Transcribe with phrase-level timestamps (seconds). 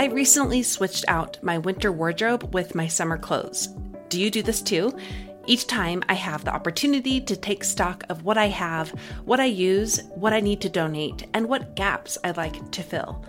[0.00, 3.66] I recently switched out my winter wardrobe with my summer clothes.
[4.08, 4.96] Do you do this too?
[5.44, 8.88] Each time I have the opportunity to take stock of what I have,
[9.26, 13.22] what I use, what I need to donate, and what gaps I'd like to fill.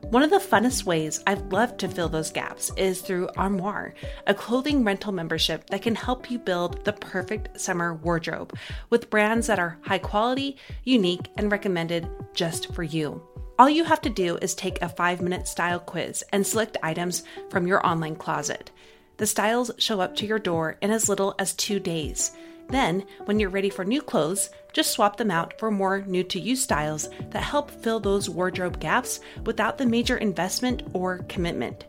[0.00, 3.94] One of the funnest ways I've loved to fill those gaps is through Armoire,
[4.26, 8.52] a clothing rental membership that can help you build the perfect summer wardrobe
[8.90, 13.22] with brands that are high quality, unique, and recommended just for you.
[13.58, 17.24] All you have to do is take a five minute style quiz and select items
[17.48, 18.70] from your online closet.
[19.16, 22.32] The styles show up to your door in as little as two days.
[22.68, 26.38] Then, when you're ready for new clothes, just swap them out for more new to
[26.38, 31.86] you styles that help fill those wardrobe gaps without the major investment or commitment.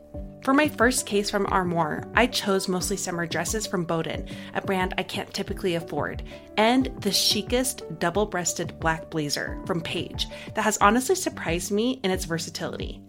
[0.48, 4.94] For my first case from Armoire, I chose mostly summer dresses from Boden, a brand
[4.98, 6.24] I can't typically afford,
[6.56, 12.12] and the chicest double breasted black blazer from Paige that has honestly surprised me in
[12.12, 13.02] its versatility.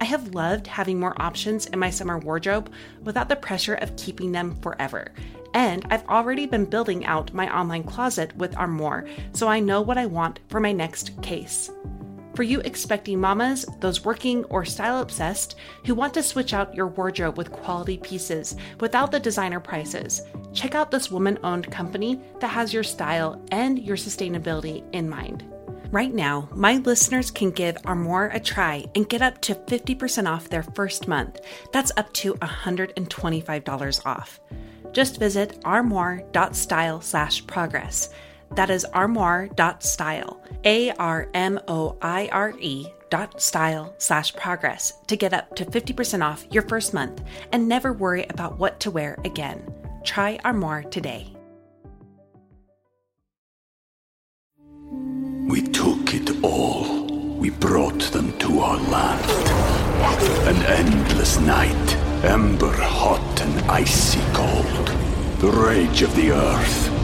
[0.00, 2.70] I have loved having more options in my summer wardrobe
[3.02, 5.08] without the pressure of keeping them forever.
[5.54, 9.96] And I've already been building out my online closet with Armoire, so I know what
[9.96, 11.70] I want for my next case.
[12.34, 15.54] For you expecting mamas, those working or style obsessed
[15.86, 20.74] who want to switch out your wardrobe with quality pieces without the designer prices, check
[20.74, 25.44] out this woman owned company that has your style and your sustainability in mind.
[25.92, 30.48] Right now, my listeners can give Armoire a try and get up to 50% off
[30.48, 31.38] their first month.
[31.72, 34.40] That's up to $125 off.
[34.90, 38.08] Just visit armoire.style slash progress.
[38.54, 45.16] That is armoire.style, A R M O I R E dot style slash progress to
[45.16, 49.16] get up to 50% off your first month and never worry about what to wear
[49.24, 49.62] again.
[50.02, 51.32] Try Armoire today.
[55.46, 57.04] We took it all.
[57.38, 59.30] We brought them to our land.
[60.48, 64.88] An endless night, ember hot and icy cold.
[65.38, 67.03] The rage of the earth.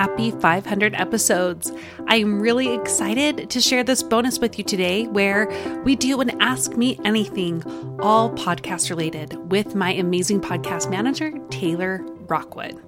[0.00, 1.70] Happy 500 episodes.
[2.08, 5.46] I am really excited to share this bonus with you today where
[5.84, 7.62] we do an Ask Me Anything,
[8.00, 12.80] all podcast related, with my amazing podcast manager, Taylor Rockwood.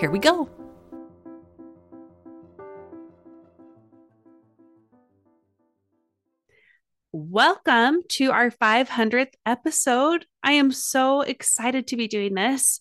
[0.00, 0.50] Here we go.
[7.12, 10.26] Welcome to our 500th episode.
[10.42, 12.80] I am so excited to be doing this.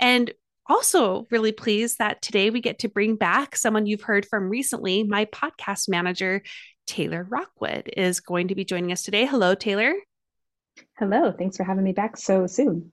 [0.00, 0.32] And
[0.70, 5.02] also really pleased that today we get to bring back someone you've heard from recently.
[5.02, 6.42] My podcast manager,
[6.86, 9.26] Taylor Rockwood, is going to be joining us today.
[9.26, 9.92] Hello, Taylor.
[10.96, 12.92] Hello, thanks for having me back so soon.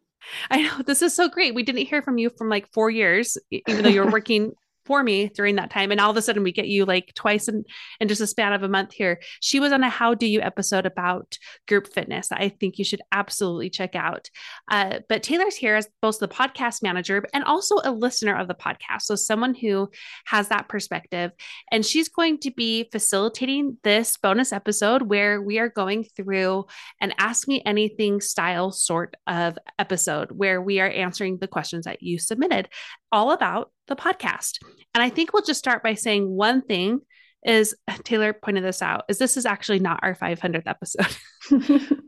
[0.50, 1.56] I know this is so great.
[1.56, 4.54] We didn't hear from you from like four years, even though you were working
[4.88, 5.92] for me during that time.
[5.92, 7.66] And all of a sudden we get you like twice in,
[8.00, 9.20] in just a span of a month here.
[9.42, 11.38] She was on a How Do You episode about
[11.68, 14.30] group fitness I think you should absolutely check out.
[14.70, 18.56] Uh, but Taylor's here as both the podcast manager and also a listener of the
[18.56, 19.04] podcast.
[19.04, 19.90] So someone who
[20.26, 21.32] has that perspective.
[21.72, 26.66] And she's going to be facilitating this bonus episode where we are going through
[27.02, 32.02] an Ask Me Anything style sort of episode where we are answering the questions that
[32.02, 32.70] you submitted
[33.12, 34.60] all about the podcast.
[34.94, 37.02] And I think we'll just start by saying one thing
[37.46, 41.16] is Taylor pointed this out is this is actually not our 500th episode.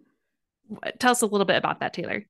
[0.99, 2.25] Tell us a little bit about that, Taylor.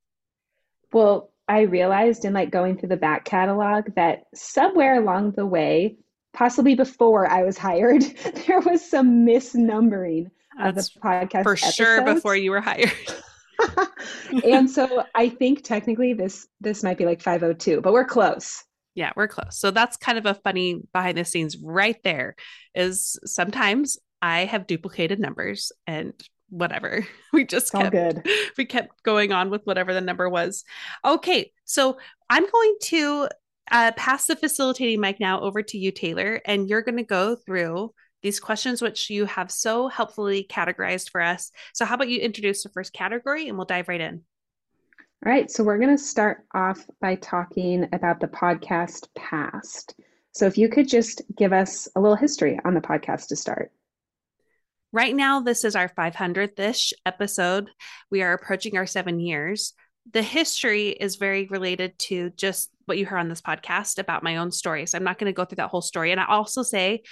[0.94, 5.97] well, I realized in like going through the back catalog that somewhere along the way,
[6.31, 8.03] possibly before I was hired,
[8.47, 10.29] there was some misnumbering
[10.59, 12.91] of the podcast For sure before you were hired.
[14.44, 18.64] and so I think technically this this might be like 502, but we're close.
[18.96, 19.58] Yeah, we're close.
[19.58, 22.35] So that's kind of a funny behind the scenes right there
[22.76, 26.14] is sometimes I have duplicated numbers and
[26.50, 27.08] whatever.
[27.32, 28.28] We just kept good.
[28.58, 30.64] we kept going on with whatever the number was.
[31.06, 33.29] Okay, so I'm going to
[33.72, 37.35] uh, pass the facilitating mic now over to you, Taylor, and you're going to go
[37.35, 41.52] through these questions which you have so helpfully categorized for us.
[41.74, 44.22] So, how about you introduce the first category and we'll dive right in?
[45.26, 49.96] All right, so we're going to start off by talking about the podcast past.
[50.32, 53.74] So if you could just give us a little history on the podcast to start.
[54.94, 57.70] Right now, this is our 500th ish episode.
[58.10, 59.74] We are approaching our seven years.
[60.12, 64.38] The history is very related to just what you heard on this podcast about my
[64.38, 64.86] own story.
[64.86, 66.12] So I'm not going to go through that whole story.
[66.12, 67.04] And I also say,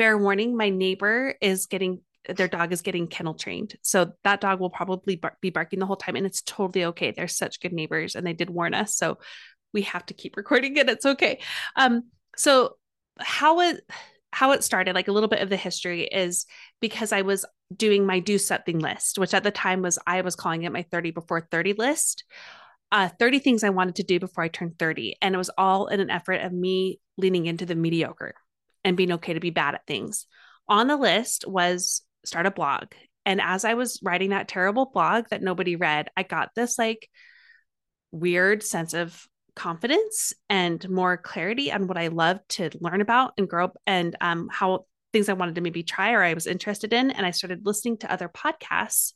[0.00, 3.76] fair warning, my neighbor is getting their dog is getting kennel trained.
[3.82, 7.10] So that dog will probably bar- be barking the whole time and it's totally okay.
[7.10, 8.96] They're such good neighbors and they did warn us.
[8.96, 9.18] So
[9.74, 10.88] we have to keep recording it.
[10.88, 11.40] It's okay.
[11.76, 12.04] Um
[12.34, 12.76] so
[13.18, 13.82] how it
[14.32, 16.46] how it started, like a little bit of the history is
[16.80, 17.44] because I was
[17.74, 20.86] doing my do something list, which at the time was I was calling it my
[20.90, 22.24] 30 before 30 list.
[22.90, 25.16] Uh, 30 things I wanted to do before I turned 30.
[25.20, 28.34] And it was all in an effort of me leaning into the mediocre
[28.84, 30.26] and being okay to be bad at things.
[30.68, 32.92] On the list was start a blog.
[33.26, 37.08] And as I was writing that terrible blog that nobody read, I got this like
[38.12, 43.48] weird sense of confidence and more clarity on what I love to learn about and
[43.48, 46.92] grow up and um, how things I wanted to maybe try or I was interested
[46.92, 47.10] in.
[47.10, 49.12] And I started listening to other podcasts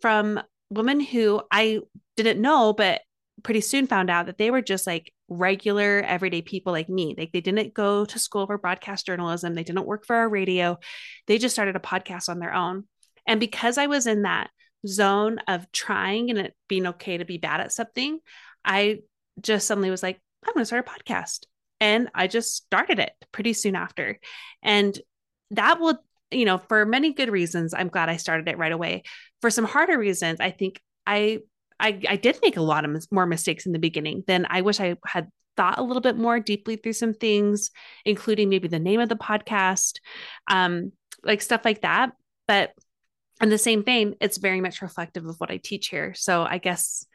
[0.00, 1.80] from women who I
[2.16, 3.02] didn't know, but
[3.42, 7.14] pretty soon found out that they were just like regular everyday people like me.
[7.16, 10.78] Like they didn't go to school for broadcast journalism, they didn't work for a radio.
[11.26, 12.84] They just started a podcast on their own.
[13.26, 14.50] And because I was in that
[14.86, 18.20] zone of trying and it being okay to be bad at something,
[18.64, 19.00] I
[19.40, 21.46] just suddenly was like, I'm going to start a podcast.
[21.80, 24.18] And I just started it pretty soon after.
[24.62, 24.98] And
[25.50, 25.98] that will,
[26.30, 29.02] you know, for many good reasons, I'm glad I started it right away.
[29.40, 31.40] For some harder reasons, I think I
[31.78, 34.62] I, I did make a lot of mis- more mistakes in the beginning than I
[34.62, 37.70] wish I had thought a little bit more deeply through some things,
[38.04, 39.94] including maybe the name of the podcast,
[40.50, 40.92] um,
[41.24, 42.12] like stuff like that.
[42.46, 42.72] But
[43.40, 46.14] in the same vein, it's very much reflective of what I teach here.
[46.14, 47.06] So I guess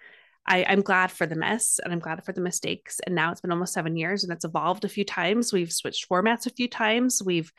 [0.45, 2.99] I, I'm glad for the mess and I'm glad for the mistakes.
[3.05, 5.53] And now it's been almost seven years and it's evolved a few times.
[5.53, 7.21] We've switched formats a few times.
[7.23, 7.51] We've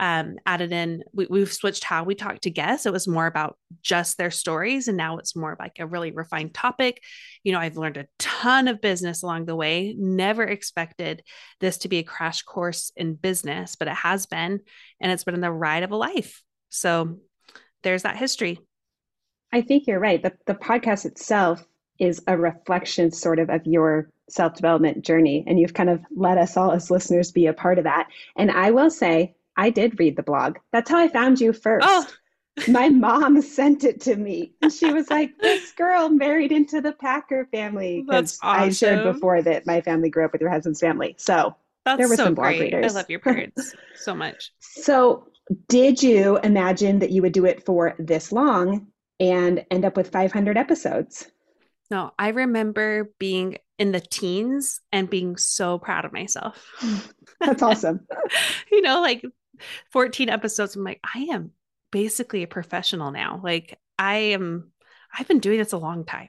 [0.00, 2.86] um, added in, we, have switched how we talk to guests.
[2.86, 4.88] It was more about just their stories.
[4.88, 7.02] And now it's more like a really refined topic.
[7.44, 9.94] You know, I've learned a ton of business along the way.
[9.96, 11.22] Never expected
[11.60, 14.60] this to be a crash course in business, but it has been.
[15.02, 16.42] And it's been in the ride of a life.
[16.70, 17.18] So
[17.82, 18.58] there's that history.
[19.52, 20.22] I think you're right.
[20.22, 21.62] The, the podcast itself
[21.98, 25.44] is a reflection sort of of your self development journey.
[25.46, 28.08] And you've kind of let us all as listeners be a part of that.
[28.34, 30.58] And I will say, I did read the blog.
[30.72, 31.86] That's how I found you first.
[31.88, 32.06] Oh.
[32.68, 34.52] my mom sent it to me.
[34.60, 38.02] And she was like, This girl married into the Packer family.
[38.02, 38.62] Because awesome.
[38.62, 41.14] I shared before that my family grew up with your husband's family.
[41.18, 41.54] So
[41.84, 42.60] That's there were so some blog great.
[42.74, 42.92] readers.
[42.92, 44.52] I love your parents so much.
[44.60, 45.28] So
[45.68, 48.88] did you imagine that you would do it for this long
[49.18, 51.26] and end up with 500 episodes?
[51.90, 56.64] No, I remember being in the teens and being so proud of myself.
[56.76, 56.96] Hmm.
[57.40, 58.06] That's awesome.
[58.70, 59.24] you know, like
[59.92, 60.76] 14 episodes.
[60.76, 61.52] I'm like, I am
[61.90, 63.40] basically a professional now.
[63.42, 64.72] Like I am,
[65.16, 66.28] I've been doing this a long time.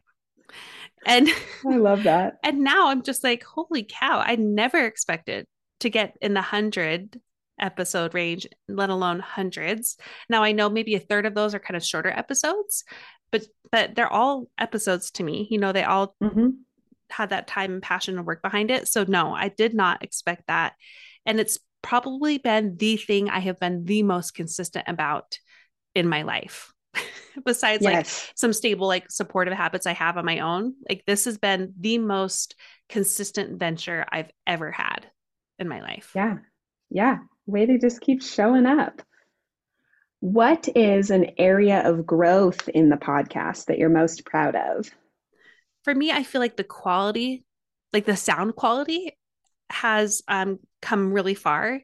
[1.06, 1.30] And
[1.68, 2.39] I love that.
[2.44, 5.45] And now I'm just like, holy cow, I never expected
[5.80, 7.19] to get in the hundred
[7.60, 9.98] episode range, let alone hundreds.
[10.30, 12.84] Now I know maybe a third of those are kind of shorter episodes,
[13.31, 15.48] but but they're all episodes to me.
[15.50, 16.50] You know, they all mm-hmm.
[17.10, 18.88] had that time and passion and work behind it.
[18.88, 20.74] So no, I did not expect that.
[21.25, 25.39] And it's probably been the thing I have been the most consistent about
[25.95, 26.74] in my life.
[27.45, 27.94] Besides yes.
[27.94, 31.74] like some stable, like supportive habits I have on my own, like this has been
[31.80, 32.56] the most
[32.89, 35.07] consistent venture I've ever had
[35.60, 36.12] in my life.
[36.16, 36.38] Yeah.
[36.89, 37.19] Yeah.
[37.45, 39.01] Way to just keep showing up.
[40.20, 44.89] What is an area of growth in the podcast that you're most proud of?
[45.84, 47.44] For me, I feel like the quality,
[47.91, 49.17] like the sound quality
[49.72, 51.80] has um, come really far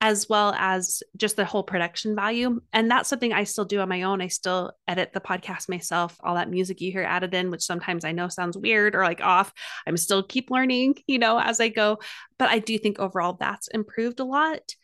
[0.00, 2.60] as well as just the whole production value.
[2.72, 4.20] And that's something I still do on my own.
[4.20, 8.04] I still edit the podcast myself, all that music you hear added in, which sometimes
[8.04, 9.52] I know sounds weird or like off.
[9.86, 11.98] I'm still keep learning, you know, as I go.
[12.38, 14.74] But I do think overall that's improved a lot.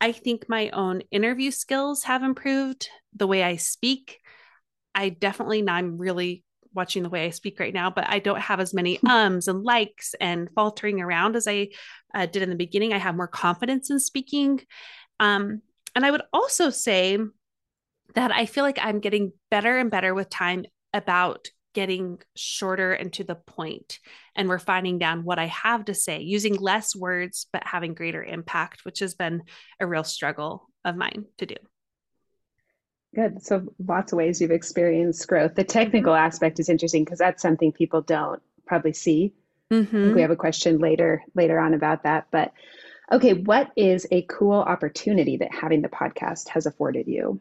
[0.00, 4.20] I think my own interview skills have improved, the way I speak.
[4.94, 8.40] I definitely now I'm really watching the way I speak right now, but I don't
[8.40, 11.68] have as many ums and likes and faltering around as I
[12.14, 12.92] uh, did in the beginning.
[12.92, 14.60] I have more confidence in speaking.
[15.18, 15.62] Um,
[15.94, 17.18] and I would also say
[18.14, 23.12] that I feel like I'm getting better and better with time about getting shorter and
[23.12, 24.00] to the point
[24.34, 28.84] and refining down what I have to say, using less words, but having greater impact,
[28.84, 29.42] which has been
[29.78, 31.54] a real struggle of mine to do.
[33.14, 33.42] Good.
[33.42, 35.54] So lots of ways you've experienced growth.
[35.54, 36.26] The technical mm-hmm.
[36.26, 39.32] aspect is interesting because that's something people don't probably see.
[39.72, 40.14] Mm-hmm.
[40.14, 42.26] we have a question later later on about that.
[42.32, 42.52] But
[43.12, 47.40] okay, what is a cool opportunity that having the podcast has afforded you?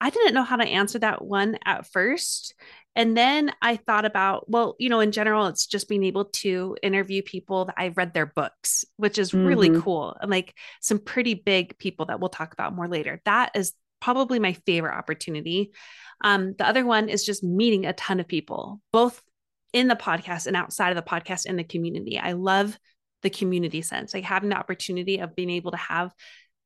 [0.00, 2.54] I didn't know how to answer that one at first.
[2.96, 6.76] And then I thought about, well, you know, in general, it's just being able to
[6.82, 9.82] interview people that I've read their books, which is really Mhm.
[9.82, 10.16] cool.
[10.20, 13.20] And like some pretty big people that we'll talk about more later.
[13.24, 13.72] That is
[14.04, 15.72] probably my favorite opportunity.
[16.22, 19.22] Um, the other one is just meeting a ton of people, both
[19.72, 22.18] in the podcast and outside of the podcast in the community.
[22.18, 22.78] I love
[23.22, 26.12] the community sense, like having the opportunity of being able to have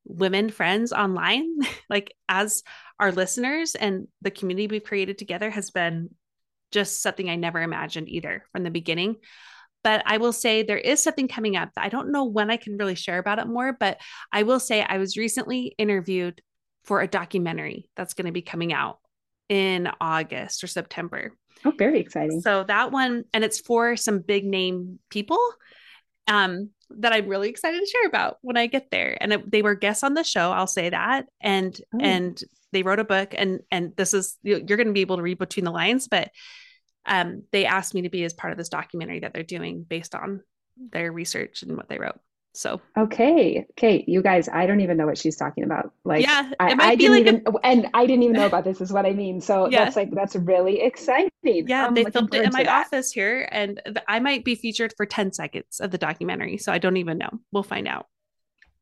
[0.05, 1.47] women friends online,
[1.89, 2.65] like as
[2.99, 6.11] our listeners and the community we've created together has been
[6.73, 9.17] just something I never imagined either from the beginning.
[9.85, 12.57] But I will say there is something coming up that I don't know when I
[12.57, 13.99] can really share about it more, but
[14.33, 16.43] I will say I was recently interviewed
[16.85, 18.99] for a documentary that's going to be coming out
[19.49, 21.33] in August or September.
[21.65, 22.41] Oh, very exciting.
[22.41, 25.39] So that one, and it's for some big name people
[26.27, 29.17] um, that I'm really excited to share about when I get there.
[29.21, 30.53] And it, they were guests on the show.
[30.53, 31.27] I'll say that.
[31.41, 31.99] And Oh.
[32.01, 32.41] and
[32.73, 35.23] they wrote a book, and and this is you- you're going to be able to
[35.23, 36.31] read between the lines, but
[37.07, 40.15] um, they asked me to be as part of this documentary that they're doing based
[40.15, 40.43] on
[40.77, 42.21] their research and what they wrote.
[42.55, 43.67] So Okay.
[43.73, 44.05] Okay.
[44.09, 45.93] You guys, I don't even know what she's talking about.
[46.05, 48.81] Like, yeah, I, I didn't like a- even, and I didn't even know about this,
[48.81, 49.41] is what I mean.
[49.41, 49.85] So Yeah.
[49.85, 51.31] that's like, that's really exciting.
[51.43, 52.87] Yeah, I'm they filmed it in my that.
[52.87, 56.59] office here, and I might be featured for 10 seconds of the documentary.
[56.59, 57.31] So I don't even know.
[57.53, 58.07] We'll find out.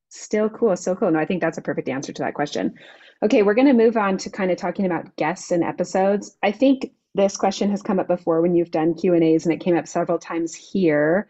[0.08, 0.76] Still cool.
[0.76, 1.10] So cool.
[1.10, 2.74] No, I think that's a perfect answer to that question.
[3.22, 6.36] Okay, we're going to move on to kind of talking about guests and episodes.
[6.42, 9.52] I think this question has come up before when you've done Q and A's, and
[9.52, 11.28] it came up several times here.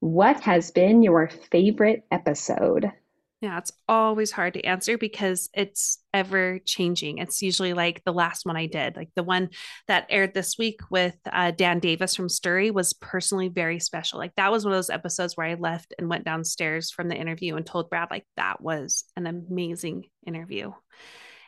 [0.00, 2.92] What has been your favorite episode?
[3.40, 7.18] Yeah, it's always hard to answer because it's ever changing.
[7.18, 9.50] It's usually like the last one I did, like the one
[9.86, 14.18] that aired this week with uh, Dan Davis from Sturry was personally very special.
[14.18, 17.16] Like that was one of those episodes where I left and went downstairs from the
[17.16, 20.72] interview and told Brad, like, that was an amazing interview.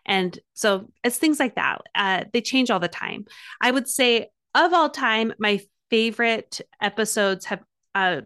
[0.06, 1.82] And so it's things like that.
[1.94, 3.26] Uh, they change all the time.
[3.60, 7.64] I would say, of all time, my favorite episodes have
[7.96, 8.20] uh,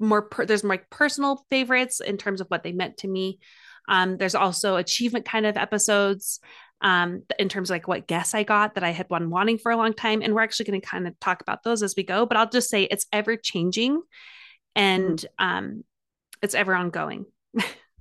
[0.00, 3.38] more per- there's more personal favorites in terms of what they meant to me
[3.88, 6.40] um, there's also achievement kind of episodes
[6.82, 9.70] um, in terms of like what guests i got that i had been wanting for
[9.70, 12.02] a long time and we're actually going to kind of talk about those as we
[12.02, 14.00] go but i'll just say it's ever changing
[14.74, 15.84] and um,
[16.42, 17.26] it's ever ongoing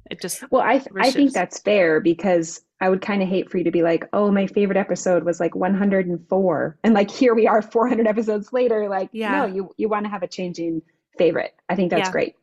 [0.10, 3.50] it just Well, I Ever I think that's fair because I would kind of hate
[3.50, 7.36] for you to be like, oh, my favorite episode was like 104, and like here
[7.36, 8.88] we are 400 episodes later.
[8.90, 9.32] Like, Yeah.
[9.32, 10.82] no, you you want to have a changing
[11.20, 11.54] favorite.
[11.70, 12.12] I think that's Yeah.
[12.12, 12.34] great.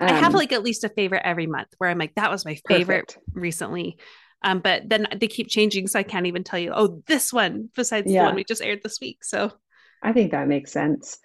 [0.00, 2.44] i have Um, like at least a favorite every month where i'm like that was
[2.44, 3.18] my favorite perfect.
[3.48, 3.96] recently
[4.42, 7.70] um, but then they keep changing so i can't even tell you oh this one
[7.76, 9.52] besides the one we just aired this week so
[10.02, 11.18] I think that makes sense.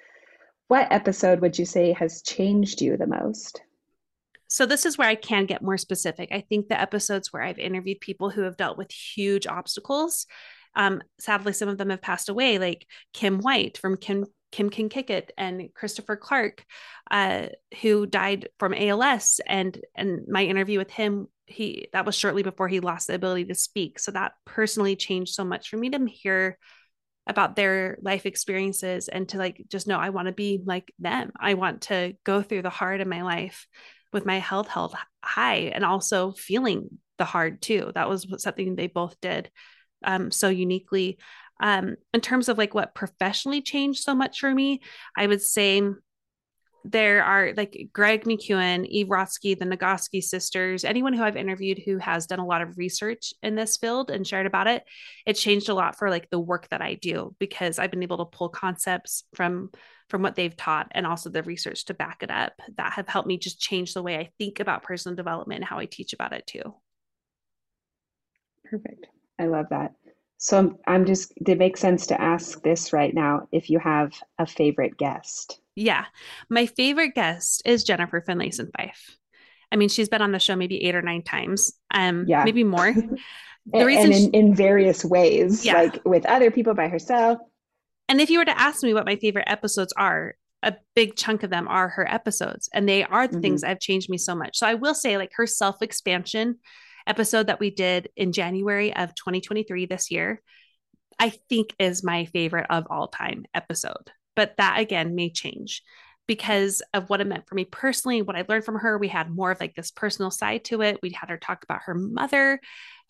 [0.70, 3.62] What episode would you say has changed you the most?
[4.48, 6.30] So this is where I can get more specific.
[6.32, 10.26] I think the episodes where I've interviewed people who have dealt with huge obstacles,
[10.78, 14.89] um, sadly, some of them have passed away, like Kim White from Kim Kim Can
[14.89, 16.63] Kick and Christopher Clark,
[17.12, 17.48] uh,
[17.82, 19.39] who died from ALS.
[19.46, 23.46] And and my interview with him, he that was shortly before he lost the ability
[23.46, 24.00] to speak.
[24.00, 26.58] So that personally changed so much for me to hear
[27.27, 31.32] about their life experiences and to like just know I want to be like them.
[31.39, 33.68] I want to go through the hard in my life
[34.12, 36.89] with my health held high and also feeling
[37.20, 37.91] the hard too.
[37.94, 39.51] That was something they both did
[40.03, 41.20] um, so uniquely.
[41.60, 44.82] Um, in terms of like what professionally changed so much for me,
[45.18, 45.82] I would say
[46.86, 51.98] there are like Greg McKeown, Eve Rodsky, the Nagoski sisters, anyone who I've interviewed who
[51.98, 54.84] has done a lot of research in this field and shared about it.
[55.25, 58.20] It changed a lot for like the work that I do because I've been able
[58.20, 59.72] to pull concepts from
[60.10, 63.28] from what they've taught and also the research to back it up that have helped
[63.28, 66.34] me just change the way I think about personal development and how I teach about
[66.34, 66.74] it too.
[68.66, 69.06] Perfect.
[69.38, 69.94] I love that.
[70.39, 74.13] So I'm, I'm just, it makes sense to ask this right now if you have
[74.38, 75.60] a favorite guest.
[75.75, 76.05] Yeah.
[76.50, 79.17] My favorite guest is Jennifer Finlayson Fife.
[79.72, 82.43] I mean, she's been on the show maybe eight or nine times, um, Yeah.
[82.46, 82.96] maybe more.
[83.72, 85.74] The A- reason and in, in various ways, Yeah.
[85.74, 87.38] like with other people by herself.
[88.08, 91.43] And if you were to ask me what my favorite episodes are, a big chunk
[91.43, 93.41] of them are her episodes, and they are the Mm-hmm.
[93.41, 94.58] things that have changed me so much.
[94.58, 96.58] So I will say, like her self expansion
[97.10, 100.42] episode that we did in January of 2023 this year,
[101.20, 104.12] I think is my favorite of all time episode.
[104.36, 105.84] But that again may change
[106.28, 108.98] because of what it meant for me personally, what I learned from her.
[108.98, 111.00] We had more of like this personal side to it.
[111.01, 112.62] We had her talk about her mother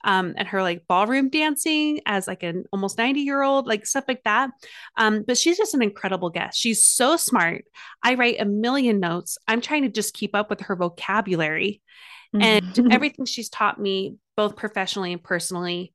[0.06, 4.06] um, and her like ballroom dancing as like an almost 90 year old, like stuff
[4.08, 4.52] like that.
[4.96, 6.58] Um, but she's just an incredible guest.
[6.58, 7.66] She's so smart.
[8.02, 9.38] I write a million notes.
[9.48, 11.82] I'm trying to just keep up with her vocabulary
[12.34, 15.94] and everything she's taught me, both professionally and personally,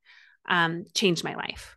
[0.49, 1.77] um, changed my life.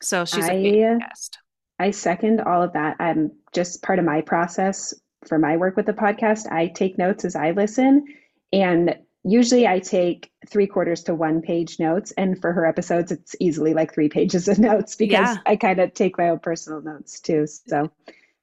[0.00, 1.38] So she's a I- favorite guest.
[1.78, 2.96] I second all of that.
[3.00, 4.94] I'm just part of my process
[5.26, 6.50] for my work with the podcast.
[6.50, 8.04] I take notes as I listen,
[8.52, 12.12] and usually I take three quarters to one page notes.
[12.12, 15.36] And for her episodes, it's easily like three pages of notes because Yeah.
[15.44, 17.46] I kind of take my own personal notes too.
[17.46, 17.90] So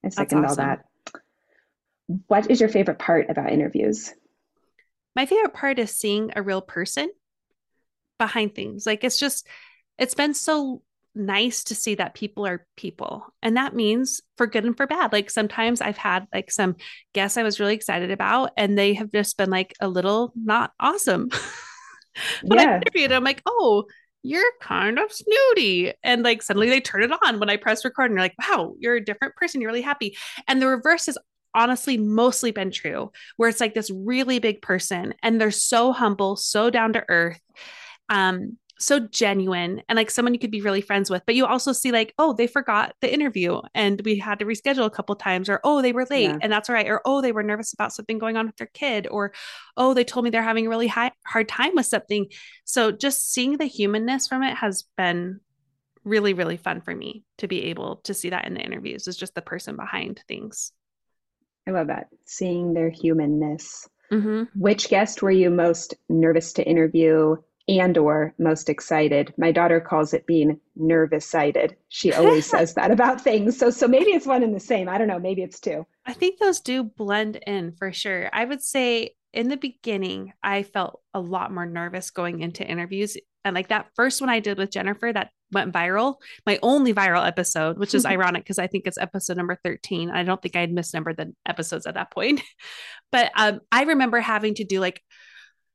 [0.04, 0.86] I second all that.
[2.28, 4.14] What is your favorite part about interviews?
[5.20, 7.12] My favorite part is seeing a real person
[8.18, 8.86] behind things.
[8.86, 9.46] Like it's just,
[9.98, 10.82] it's been so
[11.14, 13.26] nice to see that people are people.
[13.42, 15.12] And that means for good and for bad.
[15.12, 16.78] Like sometimes I've had like some
[17.14, 20.72] guests I was really excited about, and they have just been like a little not
[20.80, 21.28] awesome.
[22.48, 22.80] when I Yeah.
[22.82, 23.88] interviewed, I'm like, oh,
[24.24, 25.94] you're kind of snooty.
[26.02, 28.74] And like suddenly they turn it on when I press record and you're like, wow,
[28.80, 29.60] you're a different person.
[29.60, 30.18] You're really happy.
[30.48, 31.18] And the reverse has
[31.54, 36.36] honestly mostly been true, where it's like this really big person and they're so humble,
[36.36, 37.42] so down to earth,
[38.10, 41.22] um, so genuine, and like someone you could be really friends with.
[41.26, 44.86] But you also see like, oh, they forgot the interview and we had to reschedule
[44.86, 46.38] a couple times, or oh, they were late Yeah.
[46.42, 48.70] and that's all right, or oh, they were nervous about something going on with their
[48.74, 49.34] kid, or
[49.76, 52.28] oh, they told me they're having a really high, hard time with something.
[52.64, 55.42] So just seeing the humanness from it has been
[56.06, 59.18] really, really fun for me to be able to see that in the interviews is
[59.18, 60.72] just the person behind things.
[61.70, 62.08] I love that.
[62.26, 63.88] Seeing their humanness.
[64.12, 64.60] Mm-hmm.
[64.60, 67.36] Which guest were you most nervous to interview
[67.68, 69.34] and or most excited?
[69.38, 71.76] My daughter calls it being nervous sighted.
[71.90, 73.58] She always says that about things.
[73.58, 74.90] So so maybe it's one and the same.
[74.90, 75.86] I don't know, maybe it's two.
[76.08, 78.30] I think those do blend in for sure.
[78.34, 83.16] I would say in the beginning, I felt a lot more nervous going into interviews.
[83.46, 86.16] And like that first one I did with Jennifer that went viral,
[86.46, 90.10] my only viral episode, which is ironic because I think it's episode number 13.
[90.10, 92.42] I don't think I had misnumbered the episodes at that point.
[93.12, 95.02] But um, I remember having to do like,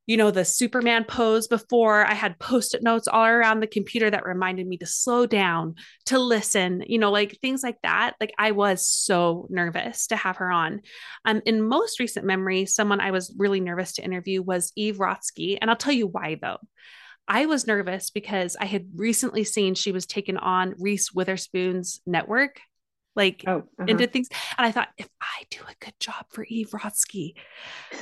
[0.06, 2.06] you know, the Superman pose before.
[2.06, 5.74] I had post it notes all around the computer that reminded me to slow down,
[6.06, 8.14] to listen, you know, like things like that.
[8.20, 10.82] Like I was so nervous to have her on.
[11.24, 15.58] Um, in most recent memory, someone I was really nervous to interview was Eve Rodsky.
[15.60, 16.58] And I'll tell you why though.
[17.26, 22.60] I was nervous because I had recently seen she was taken on Reese Witherspoon's network,
[23.16, 23.86] like Oh, uh-huh.
[23.88, 24.28] and did things.
[24.58, 27.34] And I thought, if I do a good job for Eve Rodsky,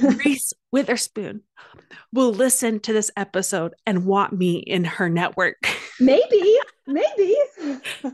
[0.24, 1.42] Reese Witherspoon
[2.12, 5.58] will listen to this episode and want me in her network.
[6.00, 7.36] maybe, maybe.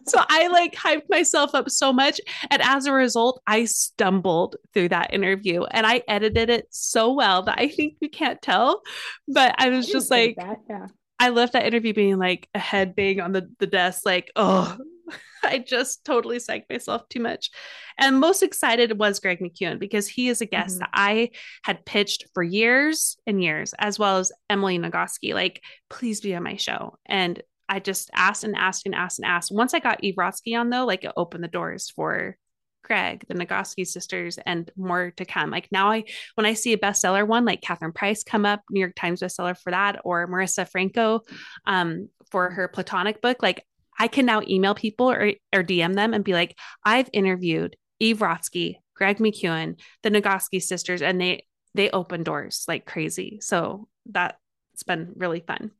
[0.06, 2.20] so I like hyped myself up so much.
[2.50, 7.42] And as a result, I stumbled through that interview and I edited it so well
[7.42, 8.82] that I think you can't tell.
[9.26, 10.58] But I was I just like, that.
[10.68, 10.86] Yeah.
[11.20, 14.76] I left that interview being like a head bang on the, the desk, like, oh,
[15.42, 17.50] I just totally psyched myself too much.
[17.96, 20.80] And most excited was Greg McKeown because he is a guest Mhm.
[20.80, 21.30] that I
[21.64, 26.42] had pitched for years and years, as well as Emily Nagoski, like, please be on
[26.44, 26.96] my show.
[27.06, 29.52] And I just asked and asked and asked and asked.
[29.52, 32.36] Once I got Eve Rodsky on, though, like it opened the doors for
[32.82, 35.50] Greg, the Nagoski sisters, and more to come.
[35.50, 36.04] Like now, I
[36.34, 39.56] when I see a bestseller one like Catherine Price come up, New York Times bestseller
[39.56, 41.20] for that, or Marisa Franco
[41.66, 43.64] um, for her Platonic book, like
[43.98, 48.20] I can now email people or, or DM them and be like, I've interviewed Eve
[48.20, 53.38] Greg McKeown, the Nagoski sisters, and they they open doors like crazy.
[53.40, 55.72] So that's been really fun.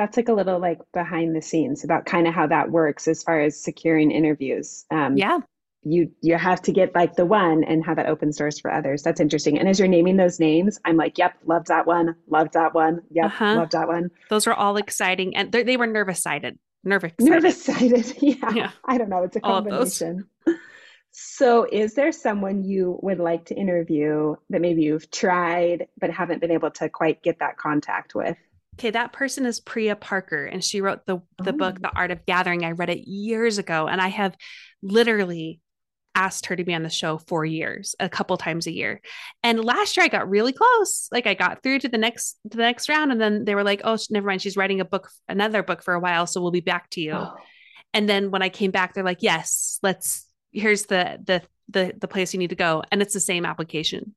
[0.00, 3.22] That's like a little like behind the scenes about kind of how that works as
[3.22, 4.86] far as securing interviews.
[4.90, 5.40] Um, Yeah.
[5.82, 9.02] you you have to get like the one and how that opens doors for others.
[9.02, 9.58] That's interesting.
[9.58, 13.02] And as you're naming those names, I'm like, yep, loved that one, loved that one,
[13.10, 13.56] yep, Uh-huh.
[13.56, 14.10] loved that one.
[14.30, 15.36] Those were all exciting.
[15.36, 16.58] And they were nervous sided.
[16.82, 17.12] Nervous.
[17.20, 18.16] Nervous sighted.
[18.22, 18.54] Yeah.
[18.54, 18.70] Yeah.
[18.82, 19.22] I don't know.
[19.24, 19.98] It's a All of those.
[19.98, 20.28] combination.
[21.12, 26.40] So, is there someone you would like to interview that maybe you've tried but haven't
[26.40, 28.38] been able to quite get that contact with?
[28.80, 31.82] Okay, that person is Priya Parker, and she wrote the the book Oh.
[31.82, 32.64] The Art of Gathering.
[32.64, 34.34] I read it years ago, and I have
[34.82, 35.60] literally
[36.14, 39.02] asked her to be on the show for years, a couple times a year.
[39.42, 41.08] And last year I got really close.
[41.12, 43.64] Like I got through to the next to the next round, and then they were
[43.64, 44.40] like, "Oh, never mind.
[44.40, 47.12] She's writing a book, another book for a while, so we'll be back to you."
[47.12, 47.34] Oh,
[47.92, 50.26] And then when I came back, they're like, "Yes, let's.
[50.52, 54.14] Here's the the the the place you need to go," and it's the same application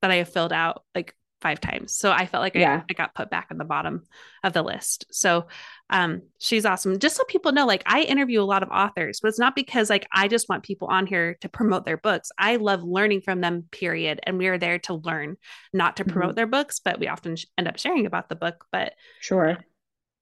[0.00, 1.12] that I have filled out like
[1.46, 1.94] five times.
[1.94, 2.80] So I felt like Yeah.
[2.80, 4.02] I, I got put back on the bottom
[4.42, 5.04] of the list.
[5.12, 5.46] So
[5.90, 6.98] um, she's awesome.
[6.98, 9.88] Just so people know, like I interview a lot of authors, but it's not because
[9.88, 12.30] like I just want people on here to promote their books.
[12.36, 13.66] I love learning from them.
[13.70, 14.18] Period.
[14.24, 15.36] And we are there to learn,
[15.72, 16.36] not to promote Mm-hmm.
[16.36, 18.64] their books, but we often sh- end up sharing about the book.
[18.72, 19.58] But sure.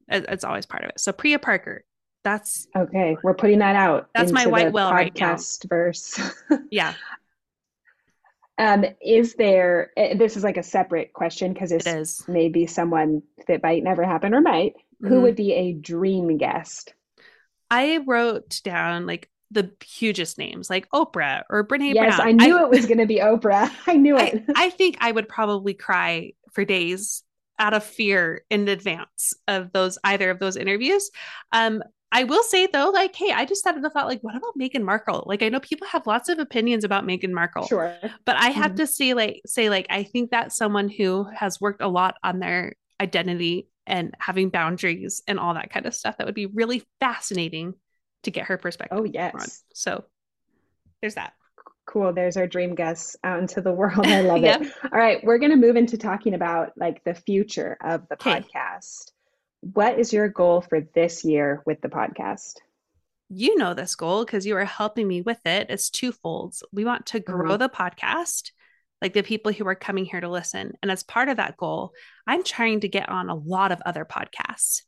[0.09, 1.01] it- it's always part of it.
[1.01, 1.85] So Priya Parker,
[2.25, 4.09] that's Okay, we're putting that out.
[4.15, 5.35] That's my white the whale right now.
[5.35, 6.21] podcast verse.
[6.71, 6.93] yeah,
[8.59, 9.91] um, is there?
[9.97, 12.29] eh, This is like a separate question because this it's is.
[12.29, 14.75] maybe someone that might never happen or might.
[15.03, 15.23] Who Mhm.
[15.23, 16.95] would be a dream guest?
[17.71, 22.29] I wrote down like the hugest names like Oprah or Brene yes, Brown.
[22.29, 23.71] I knew I, it was going to be Oprah.
[23.87, 24.45] I knew it.
[24.55, 27.23] I, I, think I would probably cry for days
[27.59, 31.11] out of fear in advance of those either of those interviews.
[31.53, 31.83] Um,
[32.15, 34.83] I will say though, like, hey, I just had the thought, like, what about Meghan
[34.83, 35.25] Markle?
[35.27, 37.67] Like, I know people have lots of opinions about Meghan Markle.
[37.67, 37.93] Sure.
[38.25, 38.77] But I have mm-hmm.
[38.77, 42.39] to say, like, say, like, I think that's someone who has worked a lot on
[42.39, 46.17] their identity and having boundaries and all that kind of stuff.
[46.17, 47.75] That would be really fascinating
[48.23, 48.97] to get her perspective.
[48.97, 49.35] Oh, yes.
[49.35, 49.47] On.
[49.75, 50.05] So
[51.01, 51.33] there's that.
[51.85, 52.13] Cool.
[52.13, 54.07] There's our dream guests out into the world.
[54.07, 54.73] I love it.
[54.85, 55.19] All right.
[55.25, 58.41] We're going to move into talking about like the future of the okay.
[58.41, 59.11] podcast.
[59.73, 62.57] What is your goal for this year with the podcast?
[63.31, 65.69] You know this goal because you are helping me with it.
[65.71, 66.55] It's twofold.
[66.71, 67.61] We want to grow mm-hmm.
[67.61, 68.51] the podcast,
[69.01, 70.75] like the people who are coming here to listen.
[70.83, 71.93] And as part of that goal,
[72.27, 74.83] I'm trying to get on a lot of other podcasts.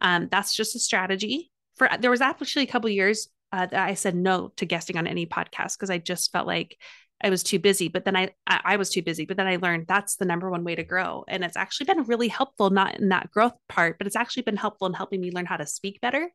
[0.00, 1.50] Um, that's just a strategy.
[1.76, 5.06] For there was actually a couple years uh, that I said no to guesting on
[5.06, 6.78] any podcast because I just felt like
[7.22, 7.88] I was too busy.
[7.88, 9.24] But then I, I, was too busy.
[9.24, 12.04] But then I learned that's the number one way to grow, and it's actually been
[12.04, 15.30] really helpful, not in that growth part, but it's actually been helpful in helping me
[15.30, 16.30] learn how to speak better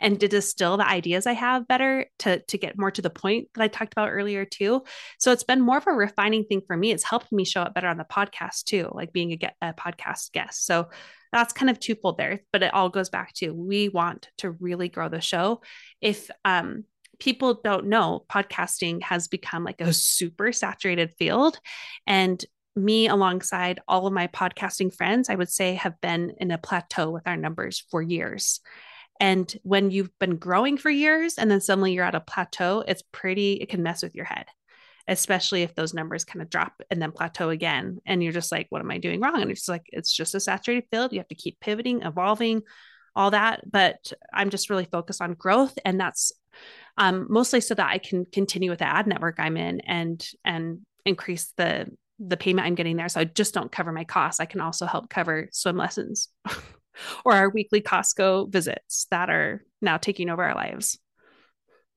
[0.00, 3.48] and to distill the ideas I have better to to get more to the point
[3.54, 4.82] that I talked about earlier too.
[5.18, 6.92] So it's been more of a refining thing for me.
[6.92, 9.72] It's helped me show up better on the podcast too, like being a, get, a
[9.72, 10.66] podcast guest.
[10.66, 10.88] So
[11.32, 14.88] that's kind of twofold there, but it all goes back to we want to really
[14.88, 15.62] grow the show.
[16.00, 16.84] If um,
[17.18, 21.58] people don't know, podcasting has become like a super saturated field.
[22.06, 22.44] And
[22.76, 27.10] me, alongside all of my podcasting friends, I would say have been in a plateau
[27.10, 28.60] with our numbers for years.
[29.20, 33.02] And when you've been growing for years and then suddenly you're at a plateau, it's
[33.12, 34.46] pretty, it can mess with your head
[35.06, 37.98] especially if those numbers kind of drop and then plateau again.
[38.06, 39.42] And you're just like, what am I doing wrong?
[39.42, 41.12] And it's like, it's just a saturated field.
[41.12, 42.62] You have to keep pivoting, evolving,
[43.14, 43.70] all that.
[43.70, 45.78] But I'm just really focused on growth.
[45.84, 46.32] And that's
[46.96, 50.80] um, mostly so that I can continue with the ad network I'm in and and
[51.04, 51.86] increase the
[52.18, 53.08] the payment I'm getting there.
[53.08, 54.40] So I just don't cover my costs.
[54.40, 56.28] I can also help cover swim lessons
[57.24, 60.98] or our weekly Costco visits that are now taking over our lives.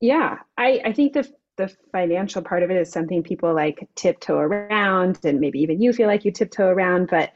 [0.00, 4.38] Yeah, I, I think the the financial part of it is something people like tiptoe
[4.38, 7.32] around and maybe even you feel like you tiptoe around but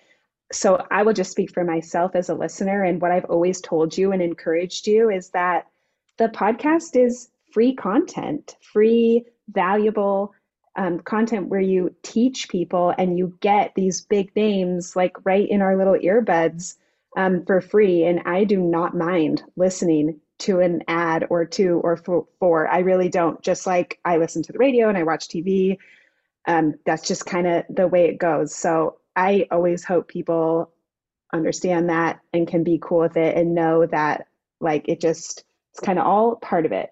[0.52, 3.98] so i will just speak for myself as a listener and what i've always told
[3.98, 5.66] you and encouraged you is that
[6.18, 10.32] the podcast is free content free valuable
[10.76, 15.60] um, content where you teach people and you get these big names like right in
[15.60, 16.76] our little earbuds
[17.16, 21.96] um, for free and i do not mind listening to an ad or two or
[22.40, 22.66] four.
[22.66, 23.40] I really don't.
[23.42, 25.78] Just like I listen to the radio and I watch TV.
[26.48, 28.52] Um, that's just kind of the way it goes.
[28.52, 30.72] So I always hope people
[31.32, 34.26] understand that and can be cool with it and know that
[34.60, 36.90] like it just it's kind of all part of it.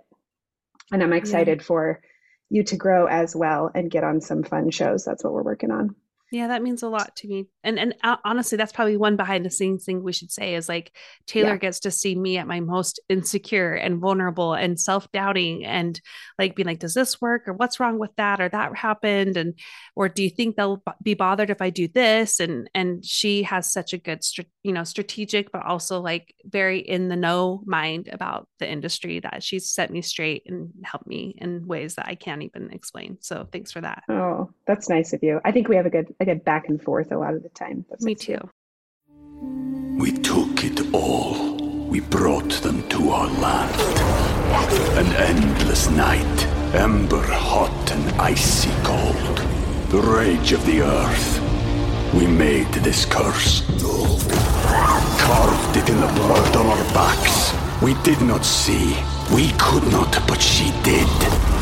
[0.93, 1.65] And I'm excited yeah.
[1.65, 2.01] for
[2.49, 5.05] you to grow as well and get on some fun shows.
[5.05, 5.95] That's what we're working on.
[6.33, 7.47] Yeah, that means a lot to me.
[7.65, 10.69] And and uh, honestly, that's probably one behind the scenes thing we should say is
[10.69, 11.57] like Taylor yeah.
[11.57, 16.01] gets to see me at my most insecure and vulnerable and self-doubting and
[16.39, 19.59] like being like does this work or what's wrong with that or that happened and
[19.97, 23.73] or do you think they'll be bothered if I do this and and she has
[23.73, 24.21] such a good
[24.63, 29.43] you know strategic but also like very in the know mind about the industry that
[29.43, 33.19] she's set me straight and helped me in ways that I can't even explain.
[33.21, 34.05] So thanks for that.
[34.09, 35.41] Oh, that's nice of you.
[35.45, 37.49] I think we have a good I get back and forth a lot of the
[37.49, 37.87] time.
[37.89, 38.39] That's Me too.
[39.99, 41.57] We took it all.
[41.89, 43.75] We brought them to our land.
[44.99, 49.39] An endless night, ember hot and icy cold.
[49.89, 51.41] The rage of the earth.
[52.13, 53.63] We made this curse.
[55.21, 57.55] Carved it in the blood on our backs.
[57.83, 58.95] We did not see.
[59.35, 61.09] We could not, but she did.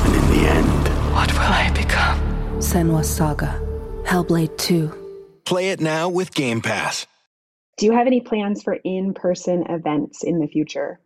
[0.04, 2.18] And in the end, what will I become?
[2.60, 3.67] Senua's Saga.
[4.08, 4.90] Hellblade 2.
[5.44, 7.06] Play it now with Game Pass.
[7.76, 10.98] Do you have any plans for in person events in the future?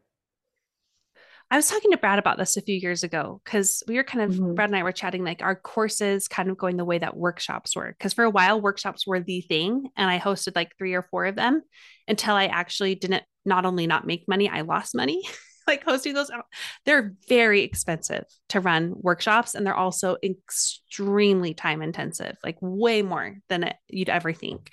[1.50, 4.30] I was talking to Brad about this a few years ago because we were kind
[4.30, 4.54] of, mm-hmm.
[4.54, 7.74] Brad and I were chatting like our courses kind of going the way that workshops
[7.74, 7.92] were.
[7.98, 9.88] Because for a while, workshops were the thing.
[9.96, 11.60] And I hosted like three or four of them
[12.06, 15.24] until I actually didn't not only not make money, I lost money.
[15.66, 16.46] like hosting those out.
[16.84, 23.36] They're very expensive to run workshops and they're also extremely time intensive, like way more
[23.48, 24.70] than you'd ever think.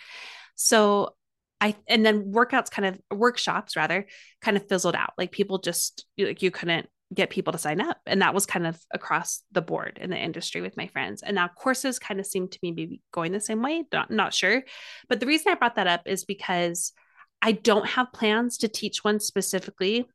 [0.55, 1.15] So
[1.61, 4.05] I and then workouts kind of workshops rather
[4.41, 5.13] kind of fizzled out.
[5.17, 7.97] Like people just like you couldn't get people to sign up.
[8.05, 11.23] And that was kind of across the board in the industry with my friends.
[11.23, 13.83] And now courses kind of seem to me be going the same way.
[13.91, 14.63] Not, not sure.
[15.07, 16.93] But the reason I brought that up is because
[17.41, 20.07] I don't have plans to teach one specifically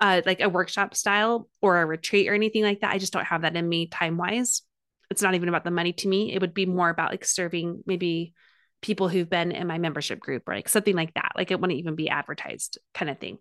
[0.00, 2.92] uh, like a workshop style or a retreat or anything like that.
[2.92, 4.62] I just don't have that in me time wise.
[5.10, 6.32] It's not even about the money to me.
[6.32, 8.34] It would be more about like serving maybe
[8.80, 11.32] people who've been in my membership group or like something like that.
[11.34, 13.38] Like it wouldn't even be advertised kind of thing.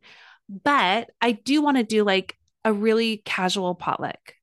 [0.49, 4.33] But I do want to do like a really casual potluck.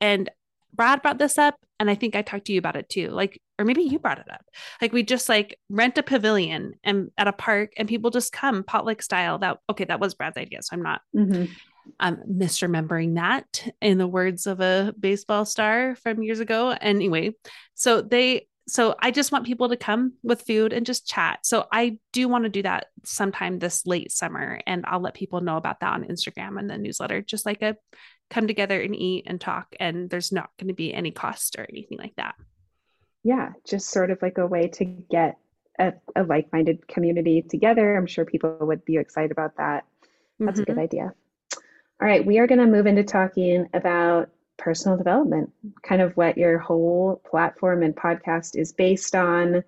[0.00, 0.30] And
[0.74, 3.10] Brad brought this up, and I think I talked to you about it too.
[3.10, 4.44] Like, or maybe you brought it up.
[4.82, 8.64] Like, we just like rent a pavilion and at a park, and people just come
[8.64, 9.38] potluck style.
[9.38, 11.00] That okay, that was Brad's idea, so I'm not.
[11.14, 11.52] Mm-hmm.
[12.00, 16.70] I'm misremembering that in the words of a baseball star from years ago.
[16.80, 17.34] Anyway,
[17.74, 21.40] so they so I just want people to come with food and just chat.
[21.44, 25.40] So I do want to do that sometime this late summer and I'll let people
[25.40, 27.76] know about that on Instagram and the newsletter just like a
[28.30, 31.66] come together and eat and talk and there's not going to be any cost or
[31.68, 32.34] anything like that.
[33.22, 35.36] Yeah, just sort of like a way to get
[35.78, 37.96] a, a like-minded community together.
[37.96, 39.84] I'm sure people would be excited about that.
[40.38, 40.62] That's mm-hmm.
[40.62, 40.80] a good mm-hmm.
[40.80, 41.14] idea.
[42.00, 45.50] All right, we are going to move into talking about personal development,
[45.82, 49.64] kind of what your whole platform and podcast is based on,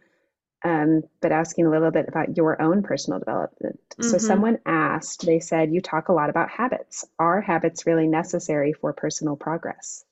[0.65, 3.81] um, but asking a little bit about your own personal development.
[3.91, 4.11] Mm-hmm.
[4.11, 7.05] So, someone asked, they said, You talk a lot about habits.
[7.19, 10.05] Are habits really necessary for personal progress?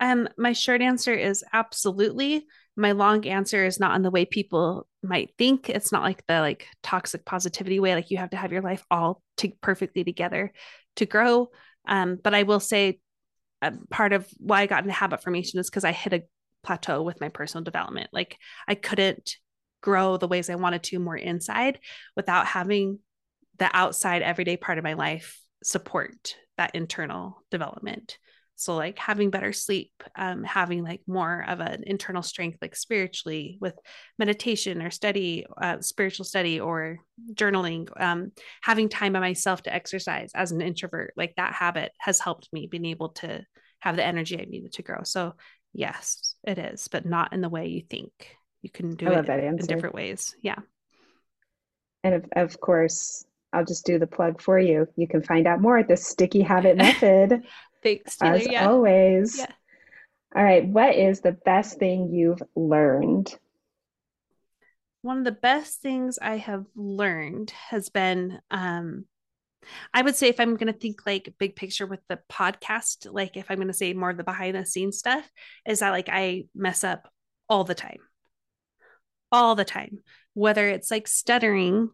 [0.00, 2.46] Um, my short answer is absolutely.
[2.76, 5.70] My long answer is not in the way people might think.
[5.70, 8.84] It's not like the like toxic positivity way, like you have to have your life
[8.90, 10.52] all to perfectly together
[10.96, 11.48] to grow.
[11.88, 13.00] Um, but I will say
[13.90, 16.22] part of why I got into habit formation is because I hit a
[16.62, 18.10] plateau with my personal development.
[18.12, 19.36] Like I couldn't
[19.80, 21.78] grow the ways I wanted to more inside
[22.16, 22.98] without having
[23.58, 28.18] the outside everyday part of my life support that internal development.
[28.56, 33.58] So like having better sleep, um, having like more of an internal strength, like spiritually
[33.60, 33.74] with
[34.18, 36.98] meditation or study, uh, spiritual study or
[37.34, 42.18] journaling, um, having time by myself to exercise as an introvert, like that habit has
[42.18, 43.44] helped me being able to
[43.80, 45.02] have the energy I needed to grow.
[45.04, 45.34] So
[45.74, 48.10] yes, it is, but not in the way you think.
[48.62, 50.34] You can do it in different ways.
[50.40, 50.58] Yeah.
[52.02, 54.86] And of, of course, I'll just do the plug for you.
[54.96, 57.42] You can find out more at the Sticky Habit Method.
[57.86, 58.34] Thanks, Taylor.
[58.34, 58.68] As yeah.
[58.68, 59.38] always.
[59.38, 59.46] Yeah.
[60.34, 60.66] All right.
[60.66, 63.32] What is the best thing you've learned?
[65.02, 69.04] One of the best things I have learned has been um,
[69.94, 73.36] I would say if I'm going to think like big picture with the podcast, like
[73.36, 75.28] if I'm going to say more of the behind the scenes stuff,
[75.66, 77.08] is that like I mess up
[77.48, 77.98] all the time.
[79.30, 79.98] All the time.
[80.34, 81.90] Whether it's like stuttering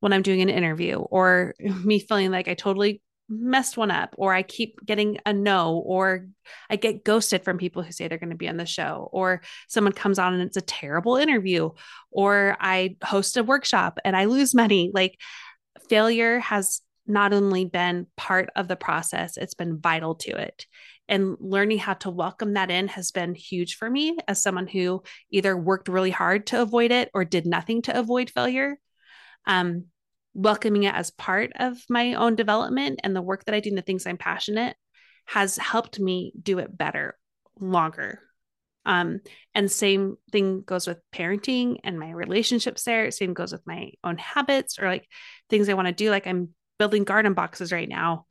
[0.00, 4.34] when I'm doing an interview or me feeling like I totally messed one up or
[4.34, 6.26] I keep getting a no or
[6.68, 9.42] I get ghosted from people who say they're going to be on the show or
[9.68, 11.70] someone comes on and it's a terrible interview
[12.10, 14.90] or I host a workshop and I lose money.
[14.92, 15.16] Like
[15.88, 20.66] failure has not only been part of the process it's been vital to it.
[21.08, 25.02] And learning how to welcome that in has been huge for me as someone who
[25.30, 28.78] either worked really hard to avoid it or did nothing to avoid failure.
[29.44, 29.86] Um,
[30.34, 33.78] welcoming it as part of my own development and the work that I do and
[33.78, 34.76] the things I'm passionate
[35.26, 37.16] has helped me do it better
[37.58, 38.20] longer.
[38.86, 39.20] Um,
[39.54, 43.10] and same thing goes with parenting and my relationships there.
[43.10, 45.06] Same goes with my own habits or like
[45.48, 46.10] things I want to do.
[46.10, 48.26] Like I'm building garden boxes right now.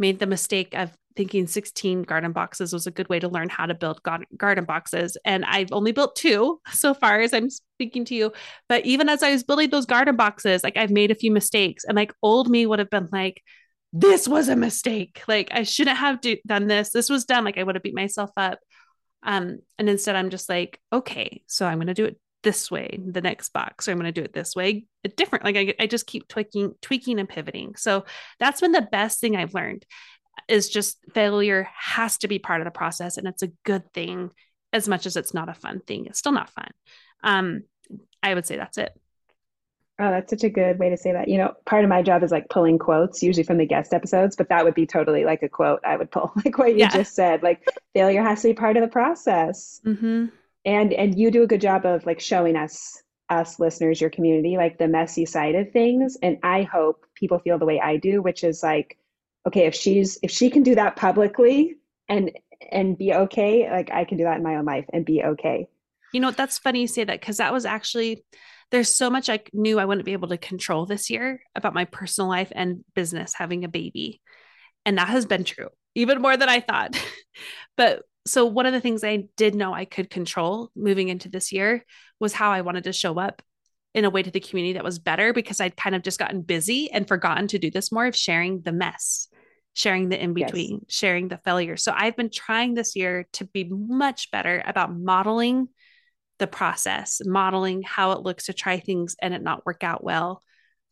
[0.00, 3.66] Made the mistake of thinking 16 garden boxes was a good way to learn how
[3.66, 5.16] to build garden boxes.
[5.24, 8.32] And I've only built two so far as I'm speaking to you.
[8.68, 11.84] But even as I was building those garden boxes, like I've made a few mistakes.
[11.84, 13.42] And like old me would have been like,
[13.92, 15.22] this was a mistake.
[15.28, 16.90] Like I shouldn't have do- done this.
[16.90, 17.44] This was done.
[17.44, 18.58] Like I would have beat myself up.
[19.22, 22.98] Um, and instead I'm just like, okay, so I'm going to do it this way
[23.04, 24.84] the next box or i'm going to do it this way
[25.16, 27.74] different like I, I just keep tweaking tweaking and pivoting.
[27.76, 28.04] So
[28.38, 29.84] that's been the best thing i've learned
[30.48, 34.30] is just failure has to be part of the process and it's a good thing
[34.72, 36.70] as much as it's not a fun thing it's still not fun.
[37.22, 37.62] Um
[38.22, 38.92] i would say that's it.
[39.98, 41.28] Oh that's such a good way to say that.
[41.28, 44.36] You know part of my job is like pulling quotes usually from the guest episodes
[44.36, 46.88] but that would be totally like a quote i would pull like what you yeah.
[46.88, 49.80] just said like failure has to be part of the process.
[49.84, 50.26] Mm-hmm.
[50.64, 54.56] And and you do a good job of like showing us us listeners your community
[54.56, 58.20] like the messy side of things and i hope people feel the way i do
[58.20, 58.98] which is like
[59.46, 61.76] okay, if she's if she can do that publicly
[62.08, 62.30] and
[62.70, 65.68] and be okay, like I can do that in my own life and be okay.
[66.12, 68.24] You know, that's funny you say that because that was actually
[68.70, 71.84] there's so much I knew I wouldn't be able to control this year about my
[71.86, 74.20] personal life and business having a baby.
[74.86, 77.00] And that has been true, even more than I thought.
[77.76, 81.52] but so one of the things I did know I could control moving into this
[81.52, 81.84] year
[82.18, 83.42] was how I wanted to show up
[83.94, 86.42] in a way to the community that was better because I'd kind of just gotten
[86.42, 89.28] busy and forgotten to do this more of sharing the mess
[89.74, 90.82] sharing the in between, yes.
[90.88, 91.76] sharing the failure.
[91.76, 95.68] So I've been trying this year to be much better about modeling
[96.38, 100.42] the process, modeling how it looks to try things and it not work out well.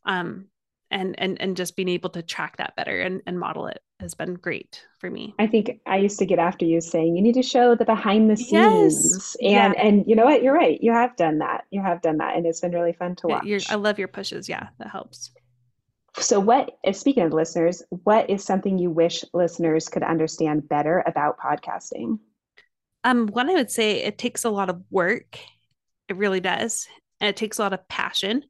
[0.04, 0.46] Um,
[0.90, 4.14] and and and just being able to track that better and, and model it has
[4.14, 5.34] been great for me.
[5.38, 8.30] I think I used to get after you saying you need to show the behind
[8.30, 8.52] the scenes.
[8.52, 9.36] Yes.
[9.42, 9.82] And yeah.
[9.82, 10.42] and you know what?
[10.42, 10.80] You're right.
[10.80, 11.64] You have done that.
[11.70, 12.36] You have done that.
[12.36, 13.44] And it's been really fun to watch.
[13.44, 14.48] You're, I love your pushes.
[14.48, 15.30] Yeah, that helps.
[16.16, 21.38] So what speaking of listeners, what is something you wish listeners could understand better about
[21.38, 22.18] podcasting?
[23.04, 25.38] Um, one I would say it takes a lot of work.
[26.08, 26.86] It really does.
[27.20, 28.44] And it takes a lot of passion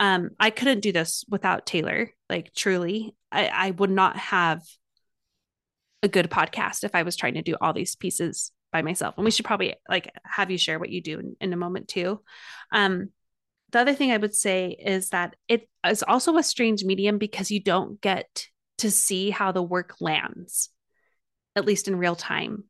[0.00, 3.14] um i couldn't do this without taylor like truly.
[3.32, 4.62] I i would not have
[6.02, 9.14] a good podcast if i was trying to do all these pieces by myself.
[9.16, 11.88] And we should probably like have you share what you do in, in a moment
[11.88, 12.20] too.
[12.72, 13.10] Um
[13.70, 17.50] the other thing i would say is that it is also a strange medium because
[17.50, 18.46] you don't get
[18.78, 20.70] to see how the work lands
[21.56, 22.64] at least in real time.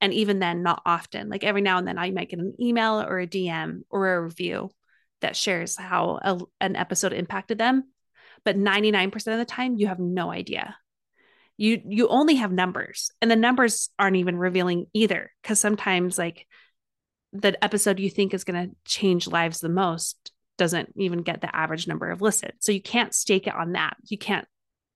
[0.00, 1.28] And even then not often.
[1.28, 4.22] Like every now and then i might get an email or a dm or a
[4.22, 4.70] review
[5.22, 7.84] that shares how a, an episode impacted them
[8.44, 10.76] but 99% of the time you have no idea.
[11.56, 16.46] You you only have numbers and the numbers aren't even revealing either because sometimes like
[17.32, 21.54] the episode you think is going to change lives the most doesn't even get the
[21.54, 22.54] average number of listens.
[22.60, 23.96] So you can't stake it on that.
[24.04, 24.46] You can't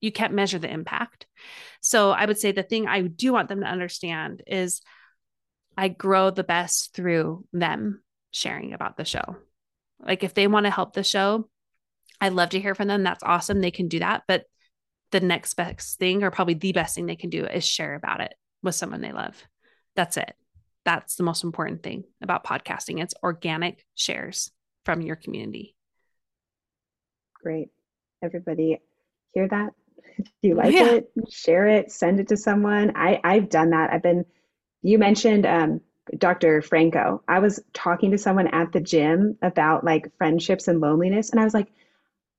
[0.01, 1.27] you can't measure the impact.
[1.83, 4.81] So i would say the thing i do want them to understand is
[5.77, 9.37] i grow the best through them sharing about the show
[10.01, 11.49] like if they want to help the show,
[12.21, 13.03] I'd love to hear from them.
[13.03, 13.61] That's awesome.
[13.61, 14.25] They can do that.
[14.27, 14.45] But
[15.13, 18.21] the next best thing, or probably the best thing they can do, is share about
[18.21, 19.43] it with someone they love.
[19.95, 20.35] That's it.
[20.85, 23.03] That's the most important thing about podcasting.
[23.03, 24.51] It's organic shares
[24.85, 25.75] from your community.
[27.35, 27.69] Great.
[28.23, 28.81] Everybody
[29.33, 29.73] hear that?
[30.19, 30.93] If you like yeah.
[30.93, 32.93] it, share it, send it to someone.
[32.97, 33.93] I, I've done that.
[33.93, 34.25] I've been,
[34.81, 35.83] you mentioned um,
[36.19, 36.62] Dr.
[36.62, 37.23] Franco.
[37.29, 41.45] I was talking to someone at the gym about like friendships and loneliness, and I
[41.45, 41.69] was like,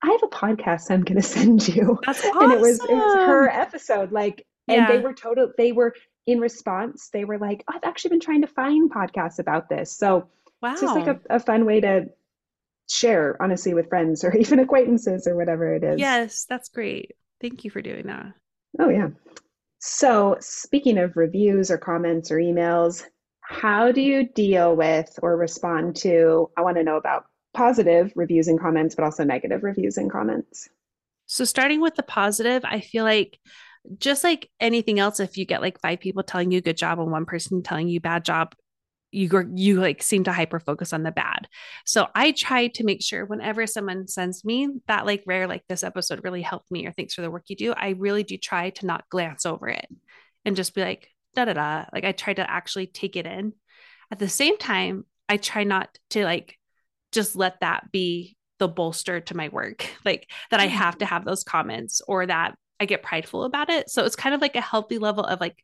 [0.02, 2.00] I have a podcast I'm going to send you.
[2.06, 2.44] That's awesome.
[2.44, 4.12] And it was it was her episode.
[4.12, 4.88] Like, and yeah.
[4.88, 5.52] they were total.
[5.58, 5.94] They were
[6.26, 7.10] in response.
[7.12, 9.96] They were like, oh, I've actually been trying to find podcasts about this.
[9.98, 10.28] So
[10.62, 10.74] wow.
[10.74, 12.08] it's just like a, a fun way to
[12.90, 16.00] share, honestly, with friends or even acquaintances or whatever it is.
[16.00, 17.16] Yes, that's great.
[17.42, 18.34] Thank you for doing that.
[18.80, 19.10] Oh yeah.
[19.80, 23.04] So speaking of reviews or comments or emails,
[23.48, 26.50] how do you deal with or respond to?
[26.58, 30.68] I want to know about positive reviews and comments, but also negative reviews and comments.
[31.28, 33.40] So, starting with the positive, I feel like
[34.00, 37.10] just like anything else, if you get like five people telling you good job and
[37.10, 38.54] one person telling you bad job,
[39.12, 41.48] you you like seem to hyper focus on the bad.
[41.86, 45.84] So I try to make sure whenever someone sends me that like rare like this
[45.84, 48.72] episode really helped me or thanks for the work you do, I really do try
[48.72, 49.88] to not glance over it
[50.44, 51.86] and just be like, da da da.
[51.94, 53.54] Like I try to actually take it in.
[54.12, 56.58] At the same time, I try not to like
[57.12, 61.10] just let that be the bolster to my work, like that I have to mm.
[61.10, 63.90] have those comments or that I get prideful about it.
[63.90, 65.64] So it's kind of like a healthy level of like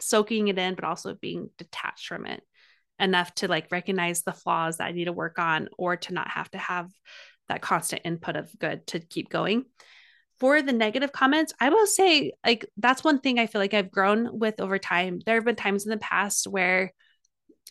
[0.00, 2.42] soaking it in, but also being detached from it
[3.00, 6.28] enough to like recognize the flaws that I need to work on or to not
[6.28, 6.88] have to have
[7.48, 9.64] that constant input of good to keep going
[10.40, 13.90] for the negative comments, I will say, like, that's one thing I feel like I've
[13.90, 15.20] grown with over time.
[15.24, 16.92] There have been times in the past where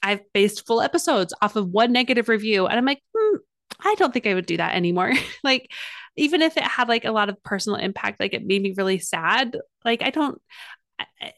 [0.02, 3.38] I've based full episodes off of one negative review, and I'm like, hmm,
[3.80, 5.14] I don't think I would do that anymore.
[5.44, 5.70] like,
[6.16, 9.00] even if it had like a lot of personal impact, like it made me really
[9.00, 9.58] sad.
[9.84, 10.42] Like, I don't,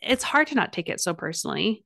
[0.01, 1.83] it's hard to not take it so personally,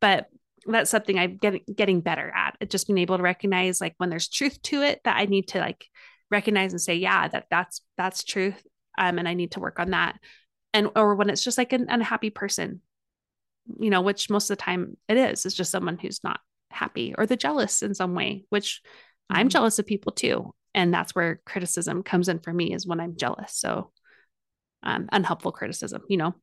[0.00, 0.26] but
[0.66, 2.68] that's something I'm getting getting better at.
[2.68, 5.60] Just being able to recognize like when there's truth to it that I need to
[5.60, 5.86] like
[6.30, 8.62] recognize and say, yeah, that that's that's truth
[8.98, 10.18] um, and I need to work on that.
[10.74, 12.80] And or when it's just like an unhappy person,
[13.78, 17.14] you know, which most of the time it is, is just someone who's not happy
[17.16, 19.40] or the jealous in some way, which mm-hmm.
[19.40, 20.54] I'm jealous of people too.
[20.74, 23.54] And that's where criticism comes in for me is when I'm jealous.
[23.54, 23.90] So
[24.82, 26.34] um, unhelpful criticism, you know.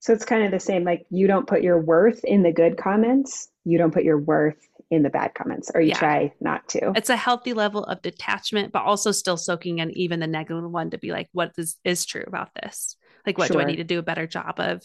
[0.00, 0.84] So it's kind of the same.
[0.84, 3.48] Like you don't put your worth in the good comments.
[3.64, 4.58] You don't put your worth
[4.90, 5.98] in the bad comments or you yeah.
[5.98, 6.92] try not to.
[6.96, 10.90] It's a healthy level of detachment, but also still soaking in even the negative one
[10.90, 12.96] to be like, what is, is true about this?
[13.26, 13.56] Like, what sure.
[13.56, 14.82] do I need to do a better job of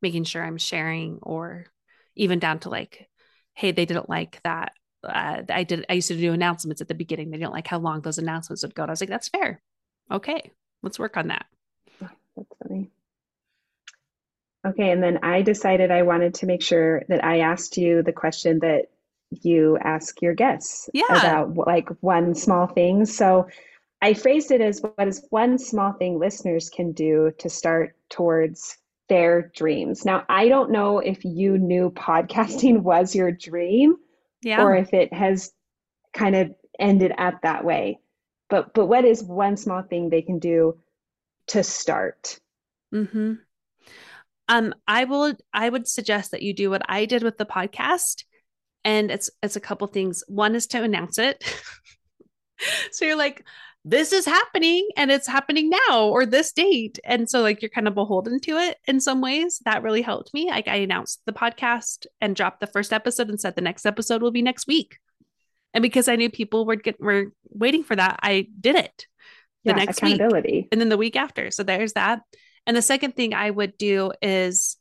[0.00, 1.66] making sure I'm sharing or
[2.16, 3.08] even down to like,
[3.54, 4.72] hey, they didn't like that.
[5.04, 7.30] Uh, I did, I used to do announcements at the beginning.
[7.30, 8.82] They didn't like how long those announcements would go.
[8.82, 9.60] And I was like, that's fair.
[10.10, 11.46] Okay, let's work on that.
[12.00, 12.90] That's funny.
[14.64, 18.12] Okay, and then I decided I wanted to make sure that I asked you the
[18.12, 18.86] question that
[19.42, 21.04] you ask your guests yeah.
[21.10, 23.06] about like one small thing.
[23.06, 23.48] So
[24.00, 28.78] I phrased it as what is one small thing listeners can do to start towards
[29.08, 30.04] their dreams.
[30.04, 33.96] Now, I don't know if you knew podcasting was your dream
[34.42, 34.62] Yeah.
[34.62, 35.52] or if it has
[36.12, 38.00] kind of ended up that way.
[38.48, 40.78] But but what is one small thing they can do
[41.48, 42.38] to start?
[42.94, 43.34] Mm-hmm.
[44.48, 48.24] Um, I will I would suggest that you do what I did with the podcast.
[48.84, 50.24] And it's it's a couple things.
[50.28, 51.44] One is to announce it.
[52.90, 53.44] so you're like,
[53.84, 56.98] this is happening and it's happening now or this date.
[57.04, 59.60] And so like you're kind of beholden to it in some ways.
[59.64, 60.50] That really helped me.
[60.50, 64.22] Like I announced the podcast and dropped the first episode and said the next episode
[64.22, 64.98] will be next week.
[65.74, 69.06] And because I knew people were get were waiting for that, I did it
[69.66, 70.18] the Yeah, next week
[70.70, 71.50] and then the week after.
[71.50, 72.20] So there's that.
[72.66, 74.76] And the second thing I would do is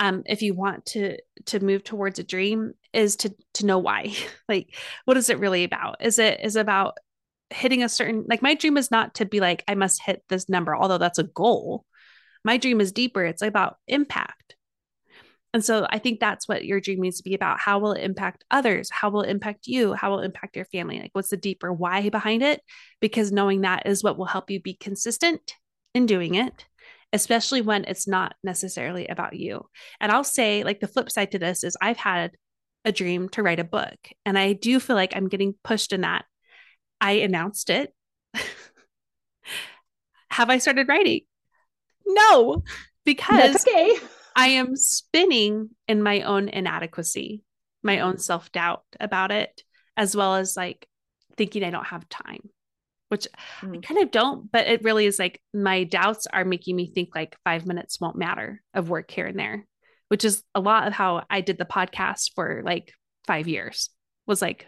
[0.00, 4.14] um if you want to to move towards a dream is to to know why.
[4.48, 4.74] like
[5.04, 5.96] what is it really about?
[6.00, 6.98] Is it is about
[7.50, 10.48] hitting a certain like my dream is not to be like I must hit this
[10.48, 11.84] number although that's a goal.
[12.44, 13.24] My dream is deeper.
[13.24, 14.56] It's about impact.
[15.54, 17.60] And so I think that's what your dream needs to be about.
[17.60, 18.88] How will it impact others?
[18.90, 19.92] How will it impact you?
[19.92, 20.98] How will it impact your family?
[20.98, 22.62] Like, what's the deeper why behind it?
[23.00, 25.54] Because knowing that is what will help you be consistent
[25.94, 26.64] in doing it,
[27.12, 29.66] especially when it's not necessarily about you.
[30.00, 32.32] And I'll say, like, the flip side to this is I've had
[32.84, 36.02] a dream to write a book, and I do feel like I'm getting pushed in
[36.02, 36.24] that.
[37.00, 37.94] I announced it.
[40.30, 41.20] Have I started writing?
[42.06, 42.62] No,
[43.04, 43.96] because That's okay.
[44.34, 47.42] I am spinning in my own inadequacy,
[47.82, 49.62] my own self doubt about it,
[49.96, 50.86] as well as like
[51.36, 52.48] thinking I don't have time,
[53.08, 53.28] which
[53.62, 53.82] I Mm.
[53.82, 57.36] kind of don't, but it really is like my doubts are making me think like
[57.44, 59.66] five minutes won't matter of work here and there,
[60.12, 62.92] which is a lot of how I did the podcast for like
[63.26, 63.88] five years
[64.26, 64.66] was like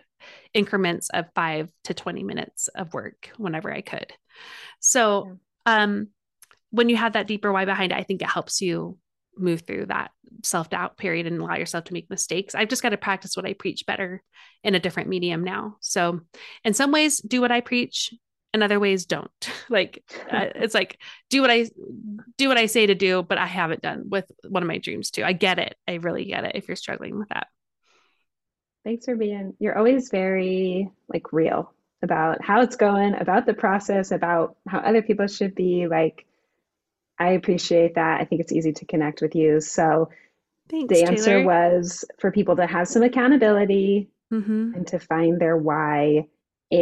[0.54, 4.10] increments of five to 20 minutes of work whenever I could.
[4.80, 5.36] So,
[5.66, 6.08] um,
[6.70, 8.96] when you have that deeper why behind it, I think it helps you
[9.36, 10.12] move through that
[10.44, 12.54] self doubt period and allow yourself to make mistakes.
[12.54, 14.22] I've just got to practice what I preach better
[14.62, 15.76] in a different medium now.
[15.80, 16.20] So,
[16.64, 18.14] in some ways, do what I preach,
[18.54, 19.30] in other ways, don't.
[19.68, 20.02] like,
[20.32, 20.98] it's like
[21.30, 21.68] do what I
[22.38, 25.10] do what I say to do, but I haven't done with one of my dreams
[25.10, 25.24] too.
[25.24, 25.74] I get it.
[25.86, 26.52] I really get it.
[26.54, 27.48] If you're struggling with that,
[28.84, 34.10] Thanks for being, you're always very like real about how it's going, about the process,
[34.10, 35.86] about how other people should be.
[35.86, 36.26] Like,
[37.18, 38.20] I appreciate that.
[38.20, 39.62] I think it's easy to connect with you.
[39.62, 40.10] So
[40.68, 40.92] thanks.
[40.92, 41.44] the answer Taylor.
[41.46, 44.74] was for people to have some accountability Mhm.
[44.76, 46.26] and to find their why.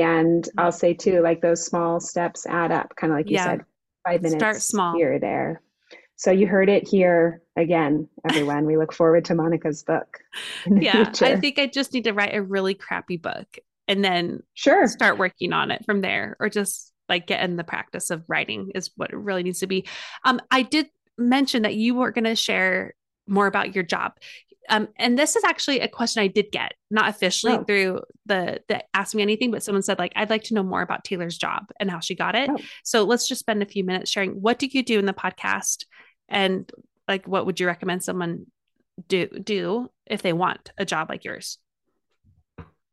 [0.01, 3.45] And I'll say too, like those small steps add up, kind of like you Yeah.
[3.45, 3.61] said,
[4.07, 4.97] five minutes Start small.
[4.97, 5.63] here or there.
[6.17, 8.65] So you heard it here again, everyone.
[8.65, 10.21] we look forward to Monica's book
[10.67, 11.05] yeah.
[11.05, 11.25] future.
[11.27, 14.87] I think I just need to write a really crappy book and then sure.
[14.87, 18.71] start working on it from there or just like get in the practice of writing
[18.75, 19.85] is what it really needs to be
[20.25, 20.89] um i did
[21.19, 22.95] mention that you were going to share
[23.27, 24.13] more about your job
[24.73, 27.63] um and this is actually a question i did get not officially Oh.
[27.65, 30.83] through the the ask me anything but someone said like i'd like to know more
[30.83, 32.59] about taylor's job and how she got it Oh.
[32.83, 35.85] so let's just spend a few minutes sharing what do you do in the podcast
[36.29, 36.71] and
[37.07, 38.47] like what would you recommend someone
[39.09, 41.59] do do if they want a job like yours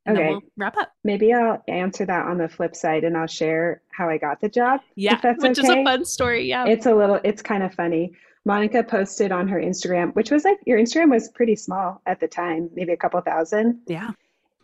[0.06, 0.30] and then Okay.
[0.32, 4.10] we'll wrap up Maybe I'll answer that on the flip side and I'll share how
[4.10, 4.80] I got the job.
[4.96, 8.14] yeah that's which is a fun story yeah It's a little, it's kind of funny.
[8.46, 12.28] Monica posted on her Instagram, which was like your Instagram was pretty small at the
[12.28, 13.82] time, maybe a couple thousand.
[13.88, 14.12] yeah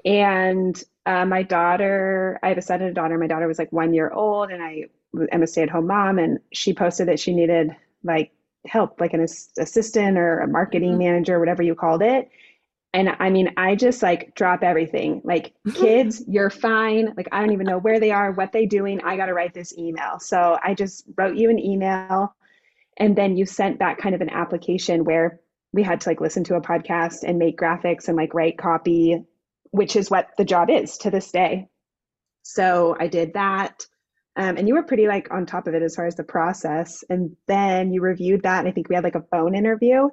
[0.06, 3.18] And uh, my daughter, I have a son and a daughter.
[3.18, 4.86] My daughter was like one year old, and I
[5.32, 6.18] am a stay at home mom.
[6.20, 8.32] And she posted that she needed like
[8.66, 10.98] help, like an ass- assistant or a marketing Mhm.
[11.00, 12.30] manager, whatever you called it.
[12.94, 15.22] And I mean, I just like drop everything.
[15.24, 17.14] Like, kids, you're fine.
[17.18, 19.02] Like, I don't even know where they are, what they doing.
[19.04, 20.18] I got to write this email.
[20.20, 22.34] So I just wrote you an email,
[22.98, 25.40] and then you sent back kind of an application where
[25.74, 29.26] we had to like listen to a podcast and make graphics and like write copy
[29.76, 31.68] which is what the job is to this day.
[32.44, 33.86] So I did that.
[34.38, 37.04] Um, and you were pretty like on top of it as far as the process.
[37.10, 38.60] And then you reviewed that.
[38.60, 40.10] And I think we had like a phone interview.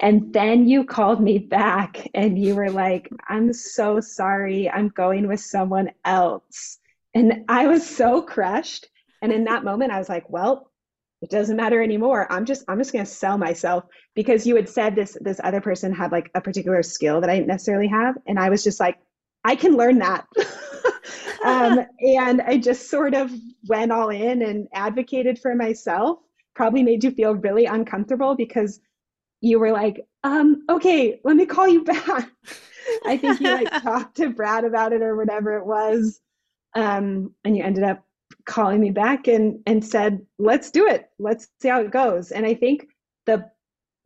[0.00, 4.70] And then you called me back and you were like, I'm so sorry.
[4.70, 6.78] I'm going with someone else.
[7.12, 8.86] And I was so crushed.
[9.20, 10.69] And in that moment, I was like, well,
[11.22, 12.26] it doesn't matter anymore.
[12.30, 15.60] I'm just I'm just going to sell myself because you had said this this other
[15.60, 18.80] person had like a particular skill that I didn't necessarily have and I was just
[18.80, 18.98] like
[19.44, 20.26] I can learn that.
[21.44, 23.32] um, and I just sort of
[23.66, 26.18] went all in and advocated for myself.
[26.54, 28.80] Probably made you feel really uncomfortable because
[29.40, 32.30] you were like, um, okay, let me call you back.
[33.06, 36.20] I think you like talked to Brad about it or whatever it was.
[36.74, 38.04] Um, and you ended up
[38.46, 41.10] calling me back and and said, "Let's do it.
[41.18, 42.86] Let's see how it goes." And I think
[43.26, 43.50] the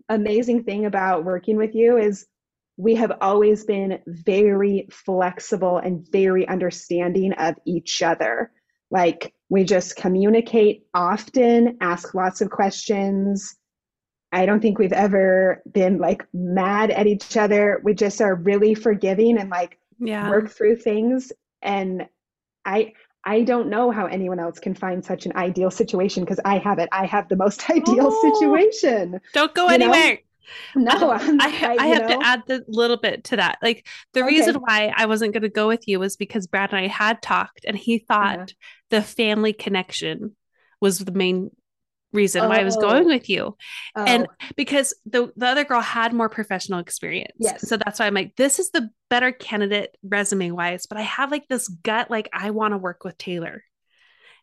[0.09, 2.27] amazing thing about working with you is
[2.77, 8.51] we have always been very flexible and very understanding of each other.
[8.91, 13.57] Like we just communicate often, ask lots of questions.
[14.33, 17.81] I don't think we've ever been like mad at each other.
[17.85, 20.29] We just are really forgiving and like yeah.
[20.29, 21.33] work through things.
[21.63, 22.09] And
[22.65, 26.59] I I don't know how anyone else can find such an ideal situation because I
[26.59, 26.89] have it.
[26.93, 29.21] I have the most ideal oh, situation.
[29.33, 30.19] Don't go anywhere.
[30.77, 30.99] Know?
[30.99, 32.21] No, um, I, I, have know?
[32.21, 33.59] to add the little bit to that.
[33.63, 34.29] Like the okay.
[34.29, 37.23] reason why I wasn't going to go with you was because Brad and I had
[37.23, 38.47] talked, and he thought uh-huh.
[38.91, 40.37] the family connection
[40.81, 41.51] was the main
[42.15, 42.49] reason oh.
[42.49, 42.81] why I was oh.
[42.81, 43.09] going oh.
[43.09, 43.57] with you.
[43.95, 44.05] Oh.
[44.05, 47.37] And because the the other girl had more professional experience.
[47.39, 47.69] Yes.
[47.69, 50.87] So that's why I'm like, this is the better candidate resume wise.
[50.87, 53.63] But I have like this gut, like I want to work with Taylor.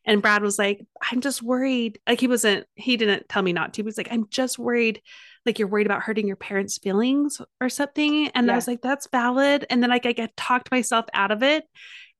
[0.03, 1.99] And Brad was like, I'm just worried.
[2.07, 3.83] Like he wasn't, he didn't tell me not to.
[3.83, 4.99] He was like, I'm just worried,
[5.45, 8.29] like you're worried about hurting your parents' feelings or something.
[8.29, 8.53] And yeah.
[8.53, 9.67] I was like, that's valid.
[9.69, 11.65] And then like I get talked myself out of it.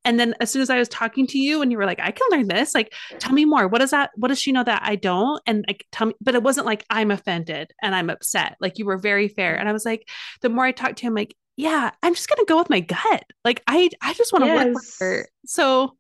[0.04, 2.12] And then as soon as I was talking to you and you were like, I
[2.12, 3.68] can learn this, like, tell me more.
[3.68, 5.42] What does that, what does she know that I don't?
[5.46, 8.58] And like, tell me, but it wasn't like I'm offended and I'm upset.
[8.60, 9.56] Like, you were very fair.
[9.56, 10.10] And I was like,
[10.42, 12.80] the more I talked to him, like, yeah, I'm just going to go with my
[12.80, 13.24] gut.
[13.46, 14.66] Like, I, I just want to yes.
[14.66, 15.28] work with her.
[15.46, 15.96] So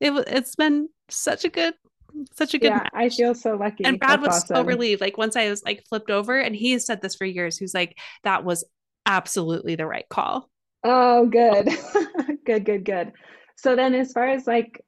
[0.00, 1.74] it it's been such a good,
[2.34, 2.92] such a good, yeah, match.
[2.94, 3.84] I feel so lucky.
[3.84, 4.56] And Brad That's was awesome.
[4.56, 5.00] so relieved.
[5.00, 7.74] Like, once I was like flipped over, and he has said this for years, he's
[7.74, 8.64] like, that was
[9.06, 10.48] absolutely the right call.
[10.84, 11.68] Oh, good.
[12.46, 13.12] good, good, good.
[13.60, 14.84] So then as far as like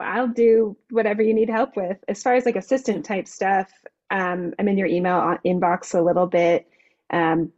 [0.00, 1.98] I'll do whatever you need help with.
[2.08, 3.70] As far as like assistant type stuff,
[4.10, 6.66] um, I'm in your email inbox a little bit.
[7.10, 7.52] Um,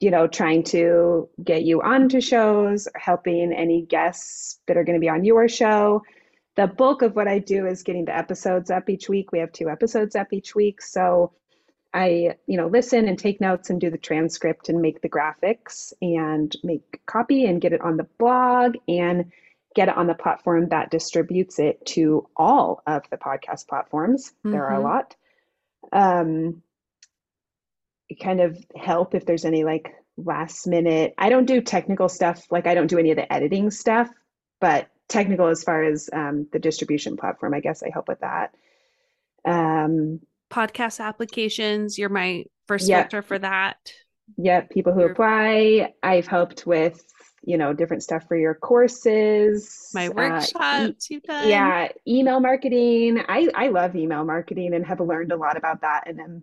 [0.00, 5.00] you know, trying to get you onto shows, helping any guests that are going to
[5.00, 6.02] be on your show.
[6.56, 9.32] The bulk of what I do is getting the episodes up each week.
[9.32, 11.32] We have two episodes up each week, so
[11.92, 15.92] I, you know, listen and take notes and do the transcript and make the graphics
[16.02, 19.32] and make copy and get it on the blog and
[19.74, 24.30] get it on the platform that distributes it to all of the podcast platforms.
[24.30, 24.52] Mm-hmm.
[24.52, 24.84] There are a mm-hmm.
[24.84, 25.16] lot.
[25.92, 26.62] Um,
[28.22, 31.14] kind of help if there's any like last minute.
[31.18, 34.08] I don't do technical stuff, like I don't do any of the editing stuff,
[34.60, 38.54] but technical as far as um, the distribution platform, I guess I help with that.
[39.44, 40.20] Um,
[40.50, 43.10] podcast applications, you're my first yep.
[43.10, 43.92] filter for that.
[44.36, 45.92] Yeah, people who apply.
[46.02, 47.04] I've helped with
[47.46, 53.22] you know different stuff for your courses my workshops uh, e- yeah email marketing.
[53.28, 56.42] I i love email marketing and have learned a lot about that and i'm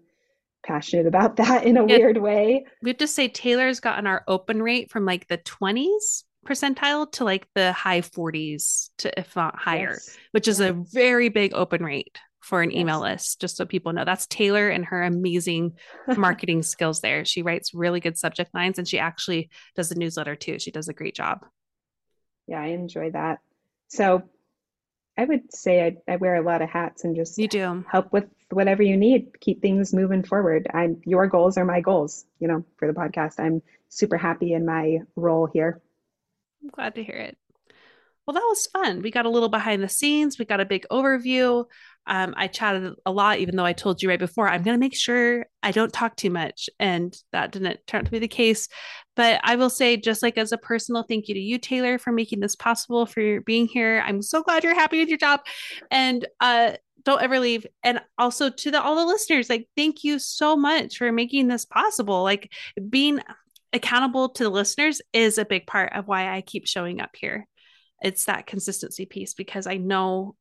[0.64, 2.66] passionate about that in a it, weird way.
[2.82, 7.24] We have to say taylor's gotten our open rate from like the 20s percentile to
[7.24, 10.18] like the high 40s to if not higher yes.
[10.32, 10.68] which is yeah.
[10.68, 14.06] a very big open rate for an email list, just so people know.
[14.06, 15.74] That's Taylor and her amazing
[16.18, 17.24] marketing skills there.
[17.26, 20.60] She writes really good subject lines and she actually does the newsletter too.
[20.60, 21.46] She does a great job.
[22.48, 23.40] Yeah, I enjoy that.
[23.88, 24.24] So
[25.18, 28.12] I would say I, I wear a lot of hats and just you do help
[28.12, 30.68] with whatever you need, keep things moving forward.
[30.74, 33.40] I'm your goals are my goals, you know, for the podcast.
[33.40, 35.82] I'm super happy in my role here.
[36.64, 37.38] I'm glad to hear it.
[38.26, 39.02] Well, that was fun.
[39.02, 40.38] We got a little behind the scenes.
[40.38, 41.66] We got a big overview.
[42.08, 44.80] Um, I chatted a lot, even though I told you right before, I'm going to
[44.80, 46.70] make sure I don't talk too much.
[46.80, 48.68] And that didn't turn out to be the case.
[49.16, 52.12] But I will say, just like as a personal thank you to you, Taylor, for
[52.12, 54.04] making this possible, for being here.
[54.06, 55.42] I'm so glad you're happy with your job.
[55.90, 57.66] And uh, don't ever leave.
[57.84, 61.66] And also to the, all the listeners, like, thank you so much for making this
[61.66, 62.24] possible.
[62.24, 62.52] Like,
[62.90, 63.20] being
[63.74, 67.48] accountable to the listeners is a big part of why I keep showing up here.
[68.02, 70.36] It's that consistency piece because I know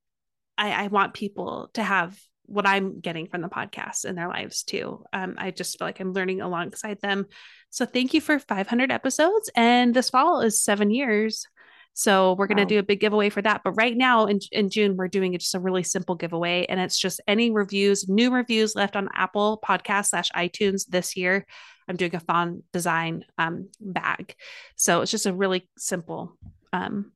[0.57, 2.19] I, I want people to have
[2.51, 5.05] what I'm getting from the podcast in their lives too.
[5.13, 7.27] Um, I just feel like I'm learning alongside them.
[7.71, 9.51] So thank you for 500 episodes.
[9.55, 11.47] And this fall is seven years.
[11.95, 12.69] So we're going to wow.
[12.69, 13.63] do a big giveaway for that.
[13.65, 16.67] But right now in, in June, we're doing just a really simple giveaway.
[16.69, 21.47] And it's just any reviews, new reviews left on Apple Podcast slash iTunes this year.
[21.89, 24.35] I'm doing a fawn design um, bag.
[24.77, 26.37] So it's just a really simple
[26.73, 27.13] um,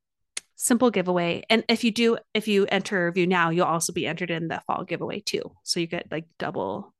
[0.56, 1.42] simple giveaway.
[1.50, 4.48] And if you do, if you enter a review now, you'll also be entered in
[4.48, 5.52] the fall giveaway too.
[5.62, 6.94] So you get like double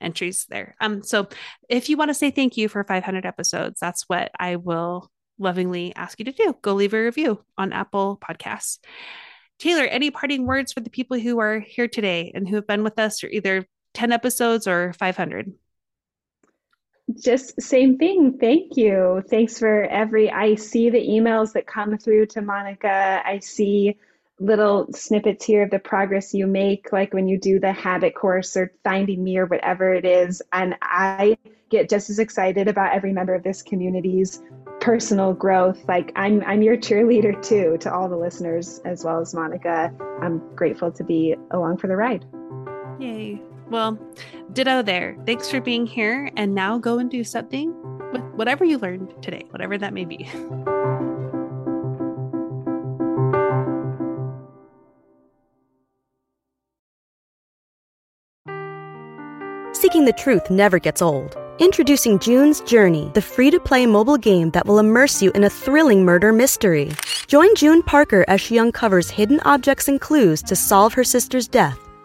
[0.00, 0.74] entries there.
[0.80, 1.28] Um, so
[1.68, 5.94] if you want to say thank you for 500 episodes, that's what I will lovingly
[5.96, 6.54] ask you to do.
[6.62, 8.78] Go leave a review on Apple Podcasts.
[9.58, 12.82] Taylor, any parting words for the people who are here today and who have been
[12.82, 15.52] with us for either 10 episodes or 500?
[17.20, 22.24] Just same thing thank you thanks for every i see the emails that come through
[22.24, 23.96] to monica i see
[24.42, 28.56] little snippets here of the progress you make, like when you do the habit course
[28.56, 30.42] or finding me or whatever it is.
[30.52, 31.38] And I
[31.70, 34.42] get just as excited about every member of this community's
[34.80, 35.82] personal growth.
[35.86, 39.92] Like I'm I'm your cheerleader too to all the listeners as well as Monica.
[40.20, 42.26] I'm grateful to be along for the ride.
[42.98, 43.40] Yay.
[43.72, 43.98] Well,
[44.52, 45.16] ditto there.
[45.24, 47.72] Thanks for being here and now go and do something
[48.12, 50.28] with whatever you learned today, whatever that may be.
[59.72, 61.34] Seeking the truth never gets old.
[61.58, 65.50] Introducing June's Journey, the free to play mobile game that will immerse you in a
[65.50, 66.92] thrilling murder mystery.
[67.26, 71.78] Join June Parker as she uncovers hidden objects and clues to solve her sister's death